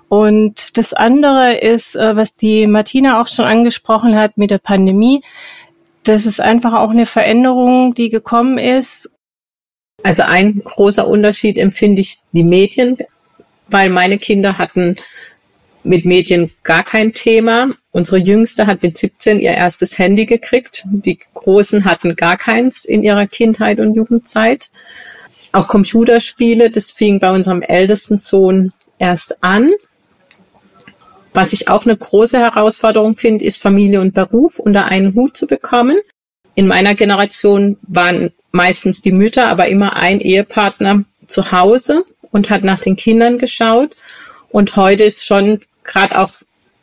Und 0.10 0.78
das 0.78 0.94
andere 0.94 1.58
ist, 1.58 1.96
äh, 1.96 2.16
was 2.16 2.36
die 2.36 2.68
Martina 2.68 3.20
auch 3.20 3.28
schon 3.28 3.46
angesprochen 3.46 4.16
hat 4.16 4.38
mit 4.38 4.52
der 4.52 4.60
Pandemie. 4.60 5.24
Das 6.04 6.26
ist 6.26 6.40
einfach 6.40 6.74
auch 6.74 6.92
eine 6.92 7.06
Veränderung, 7.06 7.94
die 7.96 8.10
gekommen 8.10 8.58
ist 8.58 9.14
also 10.04 10.24
ein 10.24 10.62
großer 10.64 11.08
Unterschied 11.08 11.58
empfinde 11.58 12.02
ich 12.02 12.18
die 12.32 12.44
Medien, 12.44 12.98
weil 13.68 13.90
meine 13.90 14.18
Kinder 14.18 14.58
hatten 14.58 14.98
mit 15.84 16.06
Medien 16.06 16.52
gar 16.64 16.84
kein 16.84 17.14
Thema. 17.14 17.70
Unsere 17.92 18.18
Jüngste 18.18 18.68
hat 18.68 18.82
mit 18.84 18.98
17 18.98 19.40
ihr 19.40 19.52
erstes 19.52 19.98
Handy 20.00 20.26
gekriegt. 20.26 20.84
Die 20.86 21.20
Großen 21.34 21.86
hatten 21.86 22.16
gar 22.16 22.38
keins 22.38 22.86
in 22.86 23.04
ihrer 23.04 23.28
Kindheit 23.28 23.80
und 23.80 23.96
Jugendzeit. 23.96 24.70
Auch 25.52 25.68
Computerspiele, 25.68 26.72
das 26.72 26.92
fing 26.92 27.20
bei 27.20 27.32
unserem 27.32 27.62
ältesten 27.62 28.18
Sohn 28.18 28.74
erst 28.98 29.44
an. 29.44 29.72
Was 31.34 31.54
ich 31.54 31.68
auch 31.68 31.86
eine 31.86 31.98
große 31.98 32.40
Herausforderung 32.40 33.16
finde, 33.16 33.46
ist 33.46 33.58
Familie 33.58 34.02
und 34.02 34.14
Beruf 34.14 34.60
unter 34.60 34.86
einen 34.86 35.16
Hut 35.16 35.36
zu 35.36 35.48
bekommen. 35.48 35.98
In 36.56 36.68
meiner 36.68 36.96
Generation 36.96 37.78
waren 37.82 38.32
meistens 38.52 39.02
die 39.02 39.12
Mütter, 39.12 39.48
aber 39.48 39.68
immer 39.68 39.96
ein 39.96 40.22
Ehepartner 40.22 41.06
zu 41.28 41.52
Hause 41.52 42.06
und 42.32 42.50
hat 42.50 42.64
nach 42.64 42.80
den 42.80 42.96
Kindern 42.96 43.40
geschaut. 43.40 43.96
Und 44.50 44.76
heute 44.76 45.04
ist 45.04 45.26
schon 45.26 45.60
gerade 45.84 46.20
auch 46.20 46.32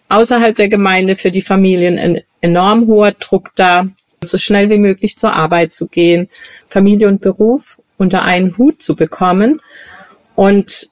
außerhalb 0.08 0.56
der 0.56 0.68
Gemeinde 0.68 1.16
für 1.16 1.30
die 1.30 1.42
Familien 1.42 1.98
ein 1.98 2.22
enorm 2.40 2.86
hoher 2.86 3.12
Druck 3.12 3.50
da, 3.54 3.88
so 4.22 4.38
schnell 4.38 4.70
wie 4.70 4.78
möglich 4.78 5.16
zur 5.16 5.32
Arbeit 5.32 5.74
zu 5.74 5.88
gehen, 5.88 6.28
Familie 6.66 7.08
und 7.08 7.20
Beruf 7.20 7.80
unter 7.96 8.22
einen 8.22 8.56
Hut 8.58 8.82
zu 8.82 8.96
bekommen. 8.96 9.60
Und 10.34 10.88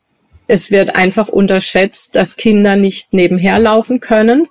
es 0.46 0.70
wird 0.70 0.94
einfach 0.94 1.28
unterschätzt, 1.28 2.16
dass 2.16 2.36
Kinder 2.36 2.76
nicht 2.76 3.12
nebenher 3.12 3.58
laufen 3.58 4.00
können. 4.00 4.48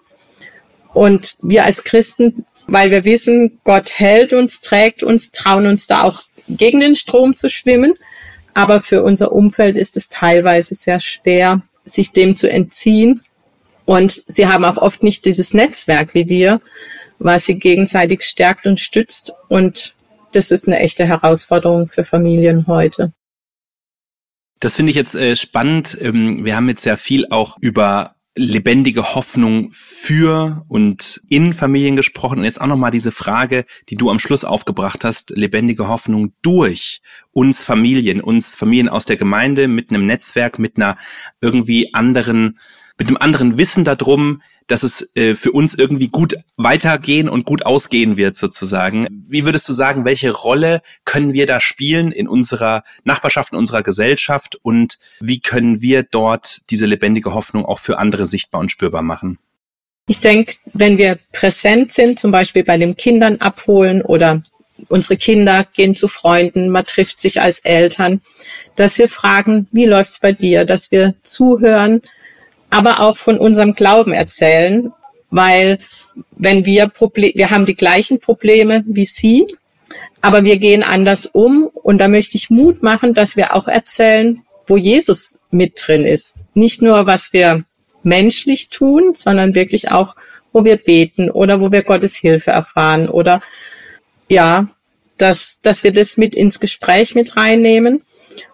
Und 0.94 1.38
wir 1.42 1.66
als 1.66 1.84
Christen 1.84 2.46
weil 2.68 2.92
wir 2.92 3.06
wissen, 3.06 3.60
Gott 3.64 3.92
hält 3.98 4.34
uns, 4.34 4.62
trägt 4.62 5.02
uns, 5.02 5.32
trauen 5.32 5.66
uns 5.66 5.88
da 5.88 6.04
auch 6.04 6.24
gegen 6.48 6.82
den 6.82 6.96
Strom 6.96 7.36
zu 7.36 7.50
schwimmen. 7.50 7.96
Aber 8.54 8.82
für 8.82 9.04
unser 9.04 9.32
Umfeld 9.32 9.78
ist 9.78 9.98
es 9.98 10.10
teilweise 10.10 10.76
sehr 10.76 11.00
schwer, 11.00 11.62
sich 11.86 12.12
dem 12.12 12.36
zu 12.36 12.50
entziehen. 12.50 13.22
Und 13.88 14.22
sie 14.28 14.48
haben 14.48 14.66
auch 14.66 14.76
oft 14.76 15.02
nicht 15.02 15.24
dieses 15.24 15.54
Netzwerk 15.54 16.14
wie 16.14 16.28
wir, 16.28 16.60
was 17.20 17.46
sie 17.46 17.58
gegenseitig 17.58 18.24
stärkt 18.24 18.68
und 18.68 18.82
stützt. 18.82 19.32
Und 19.48 19.96
das 20.34 20.52
ist 20.52 20.68
eine 20.68 20.80
echte 20.80 21.06
Herausforderung 21.06 21.88
für 21.88 22.04
Familien 22.04 22.68
heute. 22.68 23.14
Das 24.60 24.76
finde 24.76 24.90
ich 24.90 24.98
jetzt 24.98 25.16
äh, 25.16 25.38
spannend. 25.38 25.98
Ähm, 26.02 26.44
wir 26.44 26.58
haben 26.58 26.68
jetzt 26.68 26.82
sehr 26.82 26.98
viel 26.98 27.28
auch 27.30 27.56
über 27.62 28.16
lebendige 28.36 29.16
Hoffnung 29.16 29.70
für 29.72 30.66
und 30.68 31.22
in 31.30 31.54
Familien 31.54 31.96
gesprochen. 31.96 32.40
Und 32.40 32.44
jetzt 32.44 32.60
auch 32.60 32.68
nochmal 32.68 32.92
diese 32.92 33.14
Frage, 33.14 33.64
die 33.88 33.96
du 33.96 34.10
am 34.10 34.20
Schluss 34.20 34.44
aufgebracht 34.44 35.06
hast, 35.06 35.30
lebendige 35.30 35.88
Hoffnung 35.88 36.34
durch 36.42 37.02
uns 37.34 37.64
Familien, 37.64 38.20
uns 38.20 38.54
Familien 38.54 38.90
aus 38.90 39.06
der 39.06 39.16
Gemeinde 39.16 39.70
mit 39.70 39.92
einem 39.92 40.06
Netzwerk, 40.06 40.60
mit 40.60 40.76
einer 40.76 40.98
irgendwie 41.40 41.94
anderen, 41.94 42.60
mit 42.98 43.08
einem 43.08 43.18
anderen 43.18 43.58
Wissen 43.58 43.84
darum, 43.84 44.42
dass 44.68 44.84
es 44.84 45.16
äh, 45.16 45.34
für 45.34 45.52
uns 45.52 45.74
irgendwie 45.74 46.10
gut 46.10 46.36
weitergehen 46.58 47.30
und 47.30 47.46
gut 47.46 47.66
ausgehen 47.66 48.18
wird 48.18 48.38
sozusagen. 48.38 49.08
Wie 49.28 49.46
würdest 49.46 49.68
du 49.70 49.74
sagen, 49.74 50.06
welche 50.06 50.32
Rolle 50.32 50.82
können 51.06 51.34
wir 51.34 51.46
da 51.46 51.62
spielen 51.62 52.12
in 52.12 52.28
unserer 52.28 52.84
Nachbarschaft, 53.04 53.54
in 53.54 53.60
unserer 53.60 53.82
Gesellschaft 53.82 54.58
und 54.62 55.00
wie 55.20 55.40
können 55.40 55.82
wir 55.82 56.04
dort 56.04 56.62
diese 56.70 56.86
lebendige 56.86 57.34
Hoffnung 57.34 57.66
auch 57.66 57.80
für 57.80 57.98
andere 57.98 58.26
sichtbar 58.26 58.60
und 58.60 58.72
spürbar 58.72 59.02
machen? 59.02 59.40
Ich 60.10 60.20
denke, 60.20 60.56
wenn 60.74 60.98
wir 60.98 61.20
präsent 61.34 61.92
sind, 61.92 62.20
zum 62.20 62.32
Beispiel 62.32 62.64
bei 62.64 62.78
den 62.78 62.96
Kindern 62.96 63.38
abholen 63.38 64.02
oder 64.02 64.44
unsere 64.90 65.18
Kinder 65.18 65.66
gehen 65.74 65.96
zu 65.96 66.08
Freunden, 66.08 66.70
man 66.70 66.86
trifft 66.86 67.20
sich 67.20 67.42
als 67.42 67.60
Eltern, 67.60 68.22
dass 68.76 68.98
wir 69.00 69.10
fragen, 69.10 69.68
wie 69.72 69.86
läuft's 69.86 70.20
bei 70.20 70.32
dir, 70.32 70.66
dass 70.66 70.92
wir 70.92 71.16
zuhören, 71.24 72.02
aber 72.70 73.00
auch 73.00 73.18
von 73.18 73.38
unserem 73.38 73.74
Glauben 73.74 74.14
erzählen, 74.14 74.92
weil 75.30 75.80
wenn 76.32 76.66
wir 76.66 76.88
Problem, 76.88 77.34
wir 77.36 77.50
haben 77.50 77.66
die 77.66 77.76
gleichen 77.76 78.20
Probleme 78.20 78.84
wie 78.88 79.06
Sie, 79.06 79.56
aber 80.22 80.44
wir 80.44 80.58
gehen 80.58 80.84
anders 80.84 81.26
um 81.26 81.70
und 81.74 82.00
da 82.00 82.08
möchte 82.08 82.38
ich 82.38 82.50
Mut 82.50 82.84
machen, 82.84 83.14
dass 83.14 83.36
wir 83.36 83.56
auch 83.56 83.68
erzählen, 83.68 84.44
wo 84.66 84.78
Jesus 84.78 85.42
mit 85.50 85.82
drin 85.86 86.04
ist. 86.04 86.38
Nicht 86.54 86.82
nur, 86.82 87.06
was 87.06 87.32
wir 87.34 87.64
menschlich 88.04 88.70
tun, 88.70 89.14
sondern 89.16 89.56
wirklich 89.56 89.92
auch, 89.92 90.16
wo 90.54 90.66
wir 90.66 90.78
beten 90.78 91.30
oder 91.30 91.62
wo 91.62 91.72
wir 91.72 91.84
Gottes 91.84 92.16
Hilfe 92.16 92.52
erfahren 92.52 93.10
oder 93.10 93.42
ja, 94.30 94.70
dass, 95.18 95.60
dass 95.62 95.84
wir 95.84 95.94
das 95.94 96.18
mit 96.18 96.36
ins 96.36 96.60
Gespräch 96.60 97.16
mit 97.16 97.38
reinnehmen. 97.38 98.04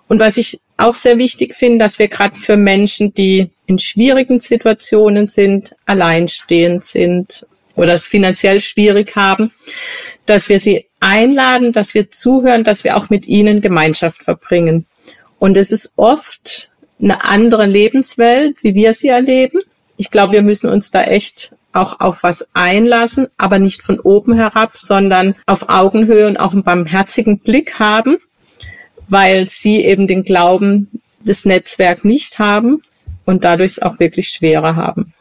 Und 0.08 0.20
was 0.20 0.38
ich 0.38 0.60
auch 0.78 0.96
sehr 0.96 1.18
wichtig 1.18 1.54
finde, 1.54 1.80
dass 1.80 2.00
wir 2.00 2.08
gerade 2.08 2.40
für 2.40 2.58
Menschen, 2.58 3.14
die 3.14 3.50
in 3.66 3.80
schwierigen 3.80 4.40
Situationen 4.40 5.28
sind, 5.28 5.76
alleinstehend 5.86 6.84
sind 6.84 7.46
oder 7.76 7.94
es 7.94 8.08
finanziell 8.08 8.62
schwierig 8.62 9.16
haben, 9.16 9.52
dass 10.26 10.50
wir 10.50 10.60
sie 10.60 10.86
einladen, 11.00 11.72
dass 11.72 11.94
wir 11.94 12.12
zuhören, 12.12 12.64
dass 12.64 12.84
wir 12.84 12.98
auch 12.98 13.10
mit 13.10 13.28
ihnen 13.28 13.62
Gemeinschaft 13.62 14.24
verbringen. 14.24 14.86
Und 15.40 15.58
es 15.58 15.72
ist 15.72 15.94
oft 15.96 16.72
eine 17.02 17.24
andere 17.26 17.66
Lebenswelt, 17.66 18.64
wie 18.64 18.76
wir 18.76 18.94
sie 18.94 19.10
erleben. 19.10 19.62
Ich 19.98 20.12
glaube, 20.12 20.34
wir 20.34 20.42
müssen 20.42 20.70
uns 20.70 20.92
da 20.92 21.04
echt 21.04 21.56
auch 21.74 22.00
auf 22.00 22.24
was 22.24 22.48
einlassen, 22.54 23.28
aber 23.38 23.60
nicht 23.60 23.82
von 23.82 24.00
oben 24.00 24.34
herab, 24.34 24.78
sondern 24.78 25.36
auf 25.46 25.70
Augenhöhe 25.70 26.28
und 26.28 26.38
auch 26.38 26.54
einen 26.54 26.64
barmherzigen 26.64 27.40
Blick 27.40 27.80
haben, 27.80 28.18
weil 29.08 29.48
sie 29.50 29.84
eben 29.84 30.08
den 30.08 30.24
Glauben 30.24 31.02
des 31.20 31.46
Netzwerk 31.46 32.04
nicht 32.06 32.40
haben 32.40 32.82
und 33.26 33.44
dadurch 33.44 33.74
es 33.74 33.82
auch 33.82 34.00
wirklich 34.00 34.30
schwerer 34.30 34.76
haben. 34.76 35.14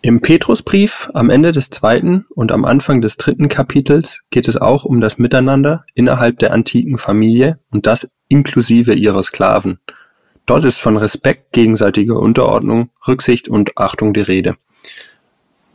Im 0.00 0.22
Petrusbrief 0.22 1.10
am 1.12 1.28
Ende 1.28 1.52
des 1.52 1.68
zweiten 1.68 2.24
und 2.30 2.50
am 2.50 2.64
Anfang 2.64 3.02
des 3.02 3.18
dritten 3.18 3.48
Kapitels 3.48 4.22
geht 4.30 4.48
es 4.48 4.56
auch 4.56 4.84
um 4.84 5.02
das 5.02 5.18
Miteinander 5.18 5.84
innerhalb 5.94 6.38
der 6.38 6.52
antiken 6.52 6.96
Familie 6.96 7.58
und 7.70 7.86
das 7.86 8.10
inklusive 8.28 8.94
ihrer 8.94 9.22
Sklaven. 9.22 9.80
Dort 10.46 10.64
ist 10.64 10.78
von 10.78 10.96
Respekt, 10.96 11.52
gegenseitiger 11.52 12.18
Unterordnung, 12.18 12.90
Rücksicht 13.06 13.48
und 13.48 13.76
Achtung 13.76 14.14
die 14.14 14.22
Rede. 14.22 14.56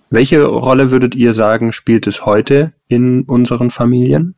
Welche 0.10 0.44
Rolle 0.44 0.90
würdet 0.92 1.16
ihr 1.16 1.34
sagen, 1.34 1.72
spielt 1.72 2.08
es 2.08 2.26
heute 2.26 2.74
in 2.88 3.24
unseren 3.24 3.72
Familien? 3.72 4.36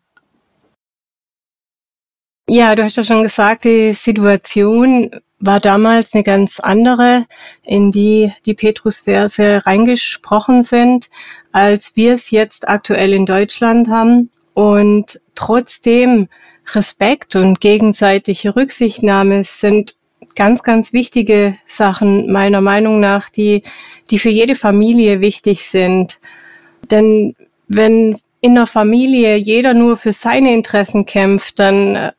Ja, 2.52 2.76
du 2.76 2.84
hast 2.84 2.98
ja 2.98 3.04
schon 3.04 3.22
gesagt, 3.22 3.66
die 3.66 3.94
Situation 3.94 5.12
war 5.38 5.60
damals 5.60 6.16
eine 6.16 6.24
ganz 6.24 6.60
andere, 6.60 7.28
in 7.64 7.92
die 7.92 8.34
die 8.48 8.56
Petrusverse 8.56 9.62
reingesprochen 9.68 10.64
sind, 10.64 11.12
als 11.52 11.96
wir 11.96 12.16
es 12.16 12.32
jetzt 12.32 12.68
aktuell 12.68 13.14
in 13.14 13.28
Deutschland 13.28 13.88
haben. 13.88 14.32
Und 14.56 15.22
trotzdem 15.36 16.28
Respekt 16.74 17.36
und 17.36 17.62
gegenseitige 17.62 18.56
Rücksichtnahme 18.56 19.44
sind 19.44 19.96
ganz, 20.34 20.64
ganz 20.64 20.92
wichtige 20.92 21.56
Sachen 21.68 22.32
meiner 22.32 22.62
Meinung 22.62 23.00
nach, 23.00 23.30
die, 23.30 23.62
die 24.10 24.18
für 24.18 24.30
jede 24.30 24.56
Familie 24.56 25.22
wichtig 25.22 25.68
sind. 25.68 26.20
Denn 26.90 27.36
wenn 27.68 28.18
in 28.42 28.56
der 28.56 28.68
Familie 28.68 29.36
jeder 29.36 29.74
nur 29.74 29.98
für 29.98 30.14
seine 30.14 30.54
Interessen 30.54 31.06
kämpft, 31.06 31.60
dann 31.60 31.96
äh, 31.96 32.12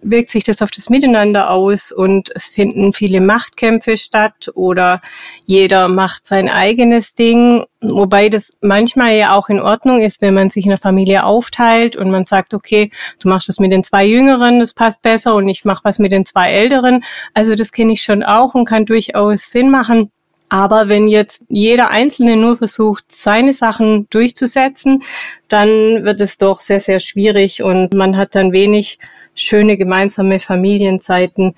wirkt 0.00 0.30
sich 0.30 0.44
das 0.44 0.62
auf 0.62 0.70
das 0.70 0.88
Miteinander 0.88 1.50
aus 1.50 1.92
und 1.92 2.30
es 2.34 2.46
finden 2.46 2.92
viele 2.92 3.20
Machtkämpfe 3.20 3.96
statt 3.96 4.50
oder 4.54 5.00
jeder 5.44 5.88
macht 5.88 6.26
sein 6.26 6.48
eigenes 6.48 7.14
Ding, 7.14 7.64
wobei 7.80 8.28
das 8.28 8.52
manchmal 8.60 9.16
ja 9.16 9.34
auch 9.34 9.48
in 9.48 9.60
Ordnung 9.60 10.00
ist, 10.00 10.22
wenn 10.22 10.34
man 10.34 10.50
sich 10.50 10.64
in 10.64 10.70
der 10.70 10.78
Familie 10.78 11.24
aufteilt 11.24 11.96
und 11.96 12.10
man 12.10 12.26
sagt, 12.26 12.54
okay, 12.54 12.90
du 13.20 13.28
machst 13.28 13.48
das 13.48 13.58
mit 13.58 13.72
den 13.72 13.84
zwei 13.84 14.06
Jüngeren, 14.06 14.60
das 14.60 14.72
passt 14.72 15.02
besser 15.02 15.34
und 15.34 15.48
ich 15.48 15.64
mache 15.64 15.84
was 15.84 15.98
mit 15.98 16.12
den 16.12 16.24
zwei 16.24 16.50
Älteren. 16.50 17.04
Also 17.34 17.54
das 17.54 17.72
kenne 17.72 17.92
ich 17.92 18.02
schon 18.02 18.22
auch 18.22 18.54
und 18.54 18.66
kann 18.66 18.86
durchaus 18.86 19.50
Sinn 19.50 19.70
machen. 19.70 20.10
Aber 20.48 20.88
wenn 20.88 21.08
jetzt 21.08 21.44
jeder 21.48 21.90
Einzelne 21.90 22.36
nur 22.36 22.56
versucht, 22.56 23.04
seine 23.08 23.52
Sachen 23.52 24.08
durchzusetzen, 24.08 25.02
dann 25.48 26.04
wird 26.04 26.20
es 26.20 26.38
doch 26.38 26.60
sehr, 26.60 26.80
sehr 26.80 27.00
schwierig 27.00 27.62
und 27.62 27.92
man 27.92 28.16
hat 28.16 28.34
dann 28.34 28.52
wenig 28.52 28.98
schöne 29.34 29.76
gemeinsame 29.76 30.40
Familienzeiten. 30.40 31.54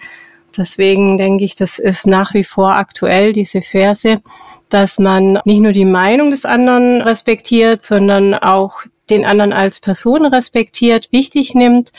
Deswegen 0.57 1.19
denke 1.19 1.45
ich, 1.45 1.55
das 1.55 1.79
ist 1.79 2.07
nach 2.07 2.35
wie 2.35 2.43
vor 2.45 2.75
aktuell, 2.75 3.33
diese 3.33 3.63
Verse, 3.63 4.21
dass 4.69 4.99
man 4.99 5.41
nicht 5.45 5.61
nur 5.61 5.73
die 5.73 5.85
Meinung 5.85 6.31
des 6.31 6.45
anderen 6.45 7.01
respektiert, 7.01 7.85
sondern 7.85 8.35
auch 8.35 8.81
den 9.09 9.25
anderen 9.25 9.53
als 9.53 9.81
Person 9.81 10.27
respektiert, 10.27 11.09
wichtig 11.13 11.55
nimmt, 11.55 11.93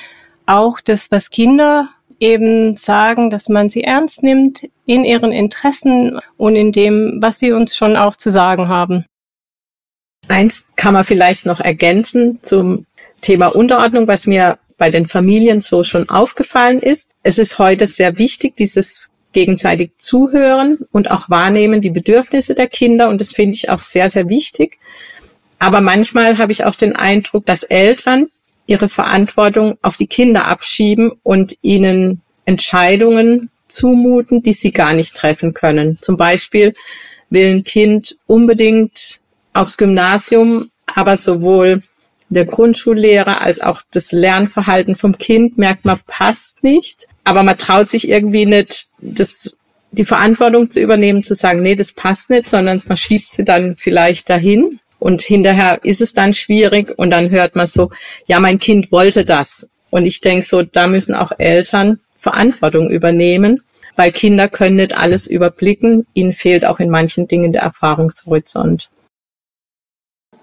auch 0.46 0.82
das, 0.82 1.12
was 1.12 1.30
Kinder 1.30 1.90
eben 2.22 2.76
sagen, 2.76 3.30
dass 3.30 3.50
man 3.50 3.70
sie 3.70 3.84
ernst 3.84 4.24
nimmt 4.24 4.70
in 4.86 5.04
ihren 5.04 5.32
Interessen 5.32 6.20
und 6.38 6.56
in 6.56 6.72
dem, 6.72 7.18
was 7.20 7.40
sie 7.40 7.52
uns 7.52 7.76
schon 7.76 7.98
auch 7.98 8.16
zu 8.16 8.30
sagen 8.30 8.70
haben. 8.70 9.06
Eins 10.28 10.66
kann 10.76 10.94
man 10.94 11.04
vielleicht 11.04 11.46
noch 11.46 11.60
ergänzen 11.60 12.40
zum 12.44 12.86
Thema 13.22 13.48
Unterordnung, 13.48 14.08
was 14.08 14.28
mir 14.28 14.60
bei 14.78 14.92
den 14.92 15.08
Familien 15.08 15.62
so 15.62 15.84
schon 15.84 16.10
aufgefallen 16.10 16.80
ist. 16.80 17.10
Es 17.24 17.38
ist 17.38 17.60
heute 17.60 17.88
sehr 17.88 18.18
wichtig, 18.18 18.56
dieses 18.56 19.12
gegenseitig 19.34 19.92
zuhören 19.98 20.80
und 20.92 21.10
auch 21.10 21.30
wahrnehmen 21.30 21.82
die 21.82 21.90
Bedürfnisse 21.90 22.54
der 22.54 22.68
Kinder. 22.68 23.10
Und 23.10 23.20
das 23.20 23.32
finde 23.32 23.56
ich 23.56 23.70
auch 23.70 23.82
sehr, 23.82 24.10
sehr 24.10 24.30
wichtig. 24.30 24.78
Aber 25.58 25.82
manchmal 25.82 26.38
habe 26.38 26.52
ich 26.52 26.66
auch 26.66 26.76
den 26.76 26.96
Eindruck, 26.96 27.46
dass 27.46 27.64
Eltern 27.64 28.30
ihre 28.68 28.90
Verantwortung 28.90 29.78
auf 29.82 29.98
die 29.98 30.08
Kinder 30.08 30.46
abschieben 30.46 31.12
und 31.24 31.58
ihnen 31.62 32.22
Entscheidungen 32.46 33.50
zumuten, 33.68 34.44
die 34.44 34.54
sie 34.54 34.72
gar 34.72 34.94
nicht 34.94 35.16
treffen 35.16 35.54
können. 35.54 35.98
Zum 36.02 36.18
Beispiel 36.18 36.74
will 37.30 37.56
ein 37.56 37.64
Kind 37.64 38.18
unbedingt 38.28 39.20
aufs 39.54 39.78
Gymnasium, 39.78 40.70
aber 40.86 41.18
sowohl 41.18 41.84
der 42.30 42.46
Grundschullehrer 42.46 43.42
als 43.42 43.62
auch 43.62 43.82
das 43.92 44.12
Lernverhalten 44.12 44.96
vom 44.96 45.18
Kind 45.18 45.58
merkt 45.58 45.86
man 45.86 46.00
passt 46.08 46.64
nicht, 46.64 47.08
aber 47.24 47.44
man 47.44 47.58
traut 47.58 47.90
sich 47.90 48.08
irgendwie 48.08 48.46
nicht, 48.46 48.88
das 49.00 49.58
die 49.94 50.06
Verantwortung 50.06 50.72
zu 50.72 50.80
übernehmen, 50.80 51.24
zu 51.24 51.36
sagen, 51.36 51.62
nee, 51.62 51.76
das 51.76 51.92
passt 51.92 52.30
nicht, 52.30 52.50
sondern 52.50 52.82
man 52.88 52.96
schiebt 52.96 53.32
sie 53.32 53.44
dann 53.44 53.76
vielleicht 53.78 54.30
dahin 54.30 54.80
und 55.02 55.24
hinterher 55.24 55.80
ist 55.84 56.00
es 56.00 56.14
dann 56.14 56.34
schwierig 56.34 56.94
und 56.98 57.10
dann 57.10 57.32
hört 57.32 57.56
man 57.56 57.66
so, 57.66 57.90
ja, 58.28 58.40
mein 58.40 58.60
Kind 58.60 58.92
wollte 58.92 59.26
das. 59.26 59.68
Und 59.90 60.06
ich 60.06 60.22
denke 60.22 60.46
so, 60.46 60.62
da 60.62 60.86
müssen 60.86 61.16
auch 61.16 61.32
Eltern 61.40 62.00
Verantwortung 62.16 62.92
übernehmen, 62.92 63.64
weil 63.96 64.12
Kinder 64.12 64.48
können 64.48 64.76
nicht 64.76 64.96
alles 64.96 65.26
überblicken. 65.26 66.06
Ihnen 66.14 66.34
fehlt 66.34 66.66
auch 66.66 66.80
in 66.80 66.92
manchen 66.92 67.28
Dingen 67.28 67.52
der 67.52 67.64
Erfahrungshorizont. 67.64 68.92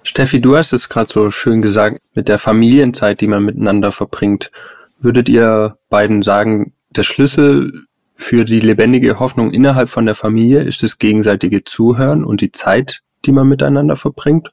Steffi, 0.02 0.40
du 0.40 0.56
hast 0.56 0.72
es 0.72 0.88
gerade 0.88 1.12
so 1.12 1.30
schön 1.30 1.62
gesagt, 1.62 2.00
mit 2.14 2.28
der 2.28 2.38
Familienzeit, 2.38 3.20
die 3.20 3.28
man 3.28 3.44
miteinander 3.44 3.92
verbringt. 3.92 4.50
Würdet 4.98 5.28
ihr 5.28 5.78
beiden 5.88 6.24
sagen, 6.24 6.72
der 6.90 7.04
Schlüssel 7.04 7.84
für 8.16 8.44
die 8.44 8.58
lebendige 8.58 9.20
Hoffnung 9.20 9.52
innerhalb 9.52 9.88
von 9.88 10.04
der 10.04 10.16
Familie 10.16 10.62
ist 10.62 10.82
das 10.82 10.98
gegenseitige 10.98 11.62
Zuhören 11.62 12.24
und 12.24 12.40
die 12.40 12.50
Zeit, 12.50 13.02
die 13.24 13.32
man 13.32 13.48
miteinander 13.48 13.96
verbringt? 13.96 14.50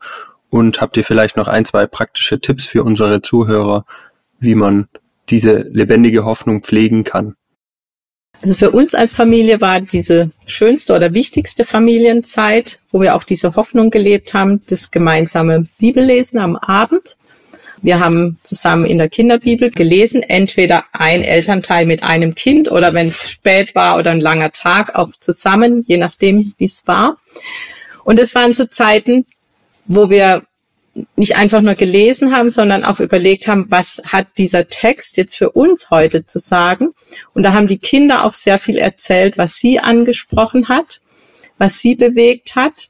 Und 0.50 0.80
habt 0.80 0.96
ihr 0.98 1.04
vielleicht 1.04 1.38
noch 1.38 1.48
ein, 1.48 1.66
zwei 1.66 1.86
praktische 1.86 2.40
Tipps 2.40 2.66
für 2.66 2.84
unsere 2.84 3.22
Zuhörer, 3.22 3.86
wie 4.40 4.56
man 4.56 4.88
diese 5.30 5.58
lebendige 5.58 6.24
Hoffnung 6.24 6.62
pflegen 6.62 7.04
kann? 7.04 7.36
Also 8.42 8.54
für 8.54 8.72
uns 8.72 8.94
als 8.94 9.14
Familie 9.14 9.62
war 9.62 9.80
diese 9.80 10.32
schönste 10.46 10.94
oder 10.94 11.14
wichtigste 11.14 11.64
Familienzeit, 11.64 12.80
wo 12.92 13.02
wir 13.02 13.16
auch 13.16 13.24
diese 13.24 13.56
Hoffnung 13.56 13.92
gelebt 13.92 14.34
haben, 14.34 14.62
das 14.68 14.92
gemeinsame 14.92 15.68
Bibellesen 15.80 16.40
am 16.40 16.56
Abend. 16.56 17.18
Wir 17.82 18.00
haben 18.00 18.38
zusammen 18.42 18.86
in 18.86 18.98
der 18.98 19.10
Kinderbibel 19.10 19.70
gelesen, 19.70 20.24
entweder 20.24 20.86
ein 20.92 21.22
Elternteil 21.22 21.86
mit 21.86 22.04
einem 22.04 22.34
Kind 22.36 22.70
oder 22.70 22.94
wenn 22.94 23.10
es 23.10 23.30
spät 23.30 23.76
war 23.76 23.98
oder 23.98 24.12
ein 24.12 24.20
langer 24.20 24.52
Tag 24.52 24.96
auch 24.96 25.12
zusammen, 25.20 25.84
je 25.86 25.98
nachdem, 25.98 26.54
wie 26.58 26.66
es 26.66 26.84
war. 26.88 27.18
Und 28.06 28.20
es 28.20 28.34
waren 28.36 28.54
so 28.54 28.66
Zeiten, 28.66 29.26
wo 29.86 30.10
wir 30.10 30.44
nicht 31.18 31.36
einfach 31.36 31.62
nur 31.62 31.76
gelesen 31.76 32.34
haben, 32.34 32.50
sondern 32.50 32.86
auch 32.86 33.02
überlegt 33.02 33.48
haben, 33.50 33.66
was 33.70 34.02
hat 34.06 34.28
dieser 34.38 34.70
Text 34.70 35.18
jetzt 35.18 35.36
für 35.36 35.50
uns 35.52 35.90
heute 35.90 36.26
zu 36.26 36.40
sagen. 36.40 36.94
Und 37.34 37.44
da 37.44 37.52
haben 37.52 37.68
die 37.68 37.80
Kinder 37.80 38.24
auch 38.24 38.34
sehr 38.34 38.60
viel 38.60 38.78
erzählt, 38.78 39.38
was 39.38 39.56
sie 39.58 39.80
angesprochen 39.80 40.70
hat, 40.70 41.02
was 41.58 41.80
sie 41.80 41.96
bewegt 41.96 42.56
hat. 42.56 42.90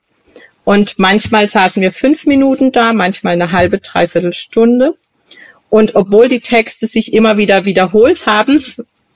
Und 0.66 1.00
manchmal 1.00 1.50
saßen 1.50 1.82
wir 1.82 1.92
fünf 1.92 2.26
Minuten 2.26 2.72
da, 2.72 2.94
manchmal 2.94 3.34
eine 3.34 3.52
halbe, 3.52 3.80
dreiviertel 3.80 4.34
Stunde. 4.34 4.98
Und 5.70 5.96
obwohl 5.96 6.28
die 6.28 6.42
Texte 6.42 6.86
sich 6.86 7.14
immer 7.14 7.38
wieder 7.38 7.66
wiederholt 7.66 8.28
haben, 8.28 8.64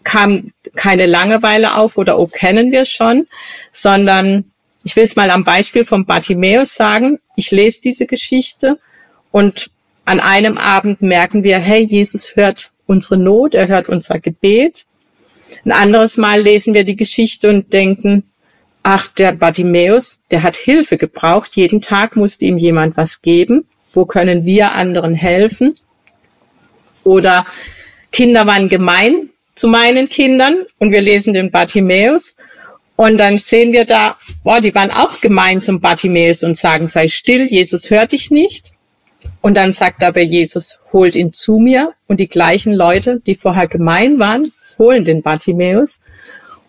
kam 0.03 0.47
keine 0.75 1.05
Langeweile 1.05 1.75
auf 1.75 1.97
oder 1.97 2.17
oh, 2.17 2.27
kennen 2.27 2.71
wir 2.71 2.85
schon, 2.85 3.27
sondern 3.71 4.51
ich 4.83 4.95
will 4.95 5.05
es 5.05 5.15
mal 5.15 5.29
am 5.29 5.43
Beispiel 5.43 5.85
von 5.85 6.05
Bartimäus 6.05 6.75
sagen. 6.75 7.19
Ich 7.35 7.51
lese 7.51 7.81
diese 7.81 8.05
Geschichte 8.05 8.79
und 9.31 9.69
an 10.05 10.19
einem 10.19 10.57
Abend 10.57 11.01
merken 11.01 11.43
wir, 11.43 11.59
hey, 11.59 11.83
Jesus 11.83 12.35
hört 12.35 12.71
unsere 12.85 13.17
Not, 13.17 13.53
er 13.53 13.67
hört 13.67 13.89
unser 13.89 14.19
Gebet. 14.19 14.85
Ein 15.65 15.71
anderes 15.71 16.17
Mal 16.17 16.41
lesen 16.41 16.73
wir 16.73 16.83
die 16.83 16.95
Geschichte 16.95 17.49
und 17.49 17.73
denken, 17.73 18.23
ach, 18.83 19.07
der 19.07 19.33
Bartimäus, 19.33 20.21
der 20.31 20.43
hat 20.43 20.57
Hilfe 20.57 20.97
gebraucht. 20.97 21.55
Jeden 21.55 21.81
Tag 21.81 22.15
musste 22.15 22.45
ihm 22.45 22.57
jemand 22.57 22.97
was 22.97 23.21
geben. 23.21 23.65
Wo 23.93 24.05
können 24.05 24.45
wir 24.45 24.71
anderen 24.71 25.13
helfen? 25.13 25.75
Oder 27.03 27.45
Kinder 28.11 28.47
waren 28.47 28.69
gemein 28.69 29.29
zu 29.55 29.67
meinen 29.67 30.09
Kindern 30.09 30.65
und 30.77 30.91
wir 30.91 31.01
lesen 31.01 31.33
den 31.33 31.51
Bartimäus 31.51 32.37
und 32.99 33.17
dann 33.17 33.37
sehen 33.37 33.71
wir 33.71 33.85
da, 33.85 34.17
boah, 34.43 34.59
die 34.59 34.75
waren 34.75 34.91
auch 34.91 35.21
gemein 35.21 35.63
zum 35.63 35.79
Bartimäus 35.79 36.43
und 36.43 36.57
sagen, 36.57 36.89
sei 36.89 37.07
still, 37.07 37.45
Jesus 37.45 37.89
hört 37.89 38.11
dich 38.11 38.29
nicht. 38.29 38.73
Und 39.39 39.55
dann 39.55 39.71
sagt 39.71 40.03
aber 40.03 40.19
Jesus, 40.19 40.79
holt 40.91 41.15
ihn 41.15 41.31
zu 41.31 41.59
mir. 41.59 41.93
Und 42.07 42.19
die 42.19 42.27
gleichen 42.27 42.73
Leute, 42.73 43.21
die 43.25 43.35
vorher 43.35 43.69
gemein 43.69 44.19
waren, 44.19 44.51
holen 44.77 45.05
den 45.05 45.21
Bartimäus. 45.21 46.01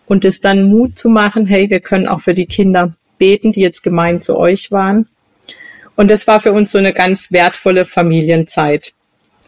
Und 0.05 0.23
es 0.23 0.39
dann 0.39 0.69
Mut 0.69 0.97
zu 0.97 1.09
machen, 1.09 1.47
hey, 1.47 1.69
wir 1.69 1.81
können 1.81 2.07
auch 2.07 2.21
für 2.21 2.33
die 2.33 2.45
Kinder 2.45 2.95
beten, 3.17 3.51
die 3.51 3.59
jetzt 3.59 3.83
gemein 3.83 4.21
zu 4.21 4.37
euch 4.37 4.71
waren. 4.71 5.09
Und 5.97 6.11
das 6.11 6.27
war 6.27 6.39
für 6.39 6.53
uns 6.53 6.71
so 6.71 6.77
eine 6.77 6.93
ganz 6.93 7.33
wertvolle 7.33 7.83
Familienzeit. 7.83 8.93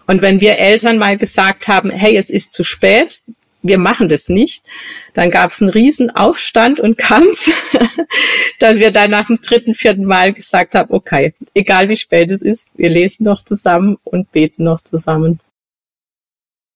Und 0.06 0.22
wenn 0.22 0.41
wir 0.41 0.58
Eltern 0.58 0.98
mal 0.98 1.17
gesagt 1.17 1.69
haben, 1.69 1.91
hey, 1.91 2.17
es 2.17 2.30
ist 2.30 2.52
zu 2.52 2.65
spät, 2.65 3.22
wir 3.63 3.80
machen 3.80 4.10
das 4.10 4.30
nicht. 4.30 4.65
Dann 5.13 5.32
gab 5.32 5.52
es 5.52 5.62
einen 5.62 5.71
riesen 5.71 6.15
Aufstand 6.15 6.80
und 6.80 6.97
Kampf, 6.97 7.49
dass 8.60 8.78
wir 8.78 8.91
dann 8.91 9.12
nach 9.12 9.28
dem 9.28 9.41
dritten, 9.41 9.73
vierten 9.73 10.06
Mal 10.06 10.34
gesagt 10.34 10.76
haben, 10.76 10.93
okay, 10.93 11.34
egal 11.56 11.89
wie 11.89 11.95
spät 11.95 12.30
es 12.30 12.41
ist, 12.41 12.67
wir 12.76 12.89
lesen 12.89 13.23
noch 13.23 13.43
zusammen 13.43 13.97
und 14.04 14.32
beten 14.32 14.65
noch 14.65 14.82
zusammen. 14.82 15.39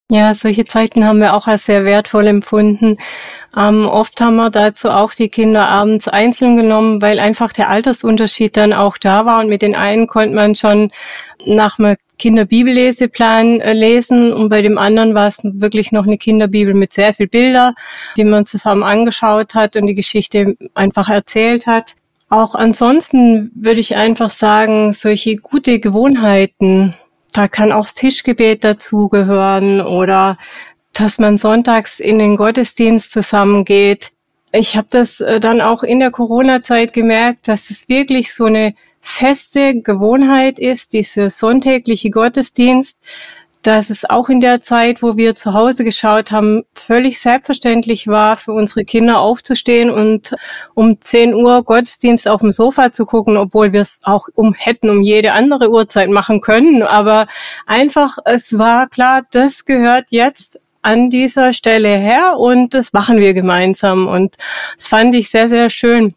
Ja, 0.09 0.33
solche 0.33 0.63
Zeiten 0.63 1.03
haben 1.03 1.19
wir 1.19 1.33
auch 1.33 1.47
als 1.47 1.65
sehr 1.65 1.83
wertvoll 1.83 2.27
empfunden. 2.27 2.97
Ähm, 3.57 3.85
oft 3.85 4.21
haben 4.21 4.37
wir 4.37 4.49
dazu 4.49 4.89
auch 4.89 5.13
die 5.13 5.27
Kinder 5.27 5.67
abends 5.67 6.07
einzeln 6.07 6.55
genommen, 6.55 7.01
weil 7.01 7.19
einfach 7.19 7.51
der 7.51 7.69
Altersunterschied 7.69 8.55
dann 8.55 8.71
auch 8.71 8.97
da 8.97 9.25
war 9.25 9.41
und 9.41 9.49
mit 9.49 9.61
den 9.61 9.75
einen 9.75 10.07
konnte 10.07 10.33
man 10.33 10.55
schon 10.55 10.91
nach 11.45 11.77
einem 11.77 11.97
Kinderbibelleseplan 12.17 13.59
äh, 13.59 13.73
lesen 13.73 14.33
und 14.33 14.49
bei 14.49 14.61
dem 14.61 14.77
anderen 14.77 15.13
war 15.13 15.27
es 15.27 15.39
wirklich 15.43 15.91
noch 15.91 16.05
eine 16.05 16.17
Kinderbibel 16.17 16.73
mit 16.73 16.93
sehr 16.93 17.13
viel 17.13 17.27
Bilder, 17.27 17.73
die 18.17 18.23
man 18.23 18.45
zusammen 18.45 18.83
angeschaut 18.83 19.55
hat 19.55 19.75
und 19.75 19.87
die 19.87 19.95
Geschichte 19.95 20.55
einfach 20.73 21.09
erzählt 21.09 21.67
hat. 21.67 21.95
Auch 22.29 22.55
ansonsten 22.55 23.51
würde 23.55 23.79
ich 23.79 23.95
einfach 23.95 24.29
sagen, 24.29 24.93
solche 24.93 25.37
gute 25.37 25.79
Gewohnheiten, 25.79 26.95
da 27.33 27.47
kann 27.47 27.71
auch 27.71 27.85
das 27.85 27.93
Tischgebet 27.93 28.63
dazugehören 28.63 29.81
oder 29.81 30.37
dass 30.93 31.19
man 31.19 31.37
sonntags 31.37 31.99
in 31.99 32.19
den 32.19 32.35
Gottesdienst 32.35 33.11
zusammengeht. 33.11 34.11
Ich 34.51 34.75
habe 34.75 34.87
das 34.89 35.19
äh, 35.19 35.39
dann 35.39 35.61
auch 35.61 35.83
in 35.83 35.99
der 35.99 36.11
Corona-Zeit 36.11 36.93
gemerkt, 36.93 37.47
dass 37.47 37.69
es 37.69 37.87
wirklich 37.87 38.33
so 38.33 38.45
eine 38.45 38.73
feste 39.07 39.81
Gewohnheit 39.81 40.59
ist, 40.59 40.93
dieser 40.93 41.29
sonntägliche 41.29 42.09
Gottesdienst, 42.09 42.99
dass 43.63 43.89
es 43.89 44.07
auch 44.09 44.29
in 44.29 44.39
der 44.39 44.61
Zeit, 44.61 45.01
wo 45.01 45.17
wir 45.17 45.35
zu 45.35 45.53
Hause 45.53 45.83
geschaut 45.83 46.31
haben, 46.31 46.63
völlig 46.73 47.19
selbstverständlich 47.19 48.07
war, 48.07 48.37
für 48.37 48.53
unsere 48.53 48.85
Kinder 48.85 49.19
aufzustehen 49.19 49.89
und 49.89 50.35
um 50.73 51.01
10 51.01 51.33
Uhr 51.33 51.63
Gottesdienst 51.63 52.27
auf 52.27 52.41
dem 52.41 52.51
Sofa 52.51 52.91
zu 52.91 53.05
gucken, 53.05 53.35
obwohl 53.35 53.73
wir 53.73 53.81
es 53.81 54.01
auch 54.03 54.27
um 54.35 54.53
hätten 54.53 54.89
um 54.89 55.01
jede 55.01 55.33
andere 55.33 55.71
Uhrzeit 55.71 56.09
machen 56.09 56.41
können. 56.41 56.83
Aber 56.83 57.27
einfach, 57.65 58.17
es 58.25 58.57
war 58.57 58.87
klar, 58.87 59.23
das 59.31 59.65
gehört 59.65 60.05
jetzt 60.09 60.59
an 60.81 61.09
dieser 61.09 61.53
Stelle 61.53 61.97
her 61.97 62.35
und 62.37 62.73
das 62.73 62.93
machen 62.93 63.17
wir 63.17 63.33
gemeinsam. 63.33 64.07
Und 64.07 64.37
das 64.75 64.87
fand 64.87 65.15
ich 65.15 65.29
sehr, 65.29 65.47
sehr 65.47 65.69
schön 65.69 66.13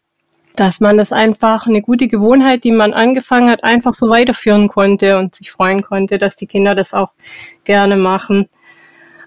dass 0.57 0.81
man 0.81 0.99
das 0.99 1.13
einfach 1.13 1.67
eine 1.67 1.83
gute 1.83 2.09
Gewohnheit, 2.09 2.65
die 2.65 2.73
man 2.73 2.93
angefangen 2.93 3.51
hat, 3.51 3.65
einfach 3.65 3.95
so 3.95 4.09
weiterführen 4.09 4.69
konnte 4.69 5.19
und 5.19 5.35
sich 5.35 5.51
freuen 5.51 5.83
konnte, 5.83 6.19
dass 6.19 6.37
die 6.37 6.47
Kinder 6.47 6.75
das 6.75 6.93
auch 6.93 7.13
gerne 7.65 7.97
machen. 7.97 8.49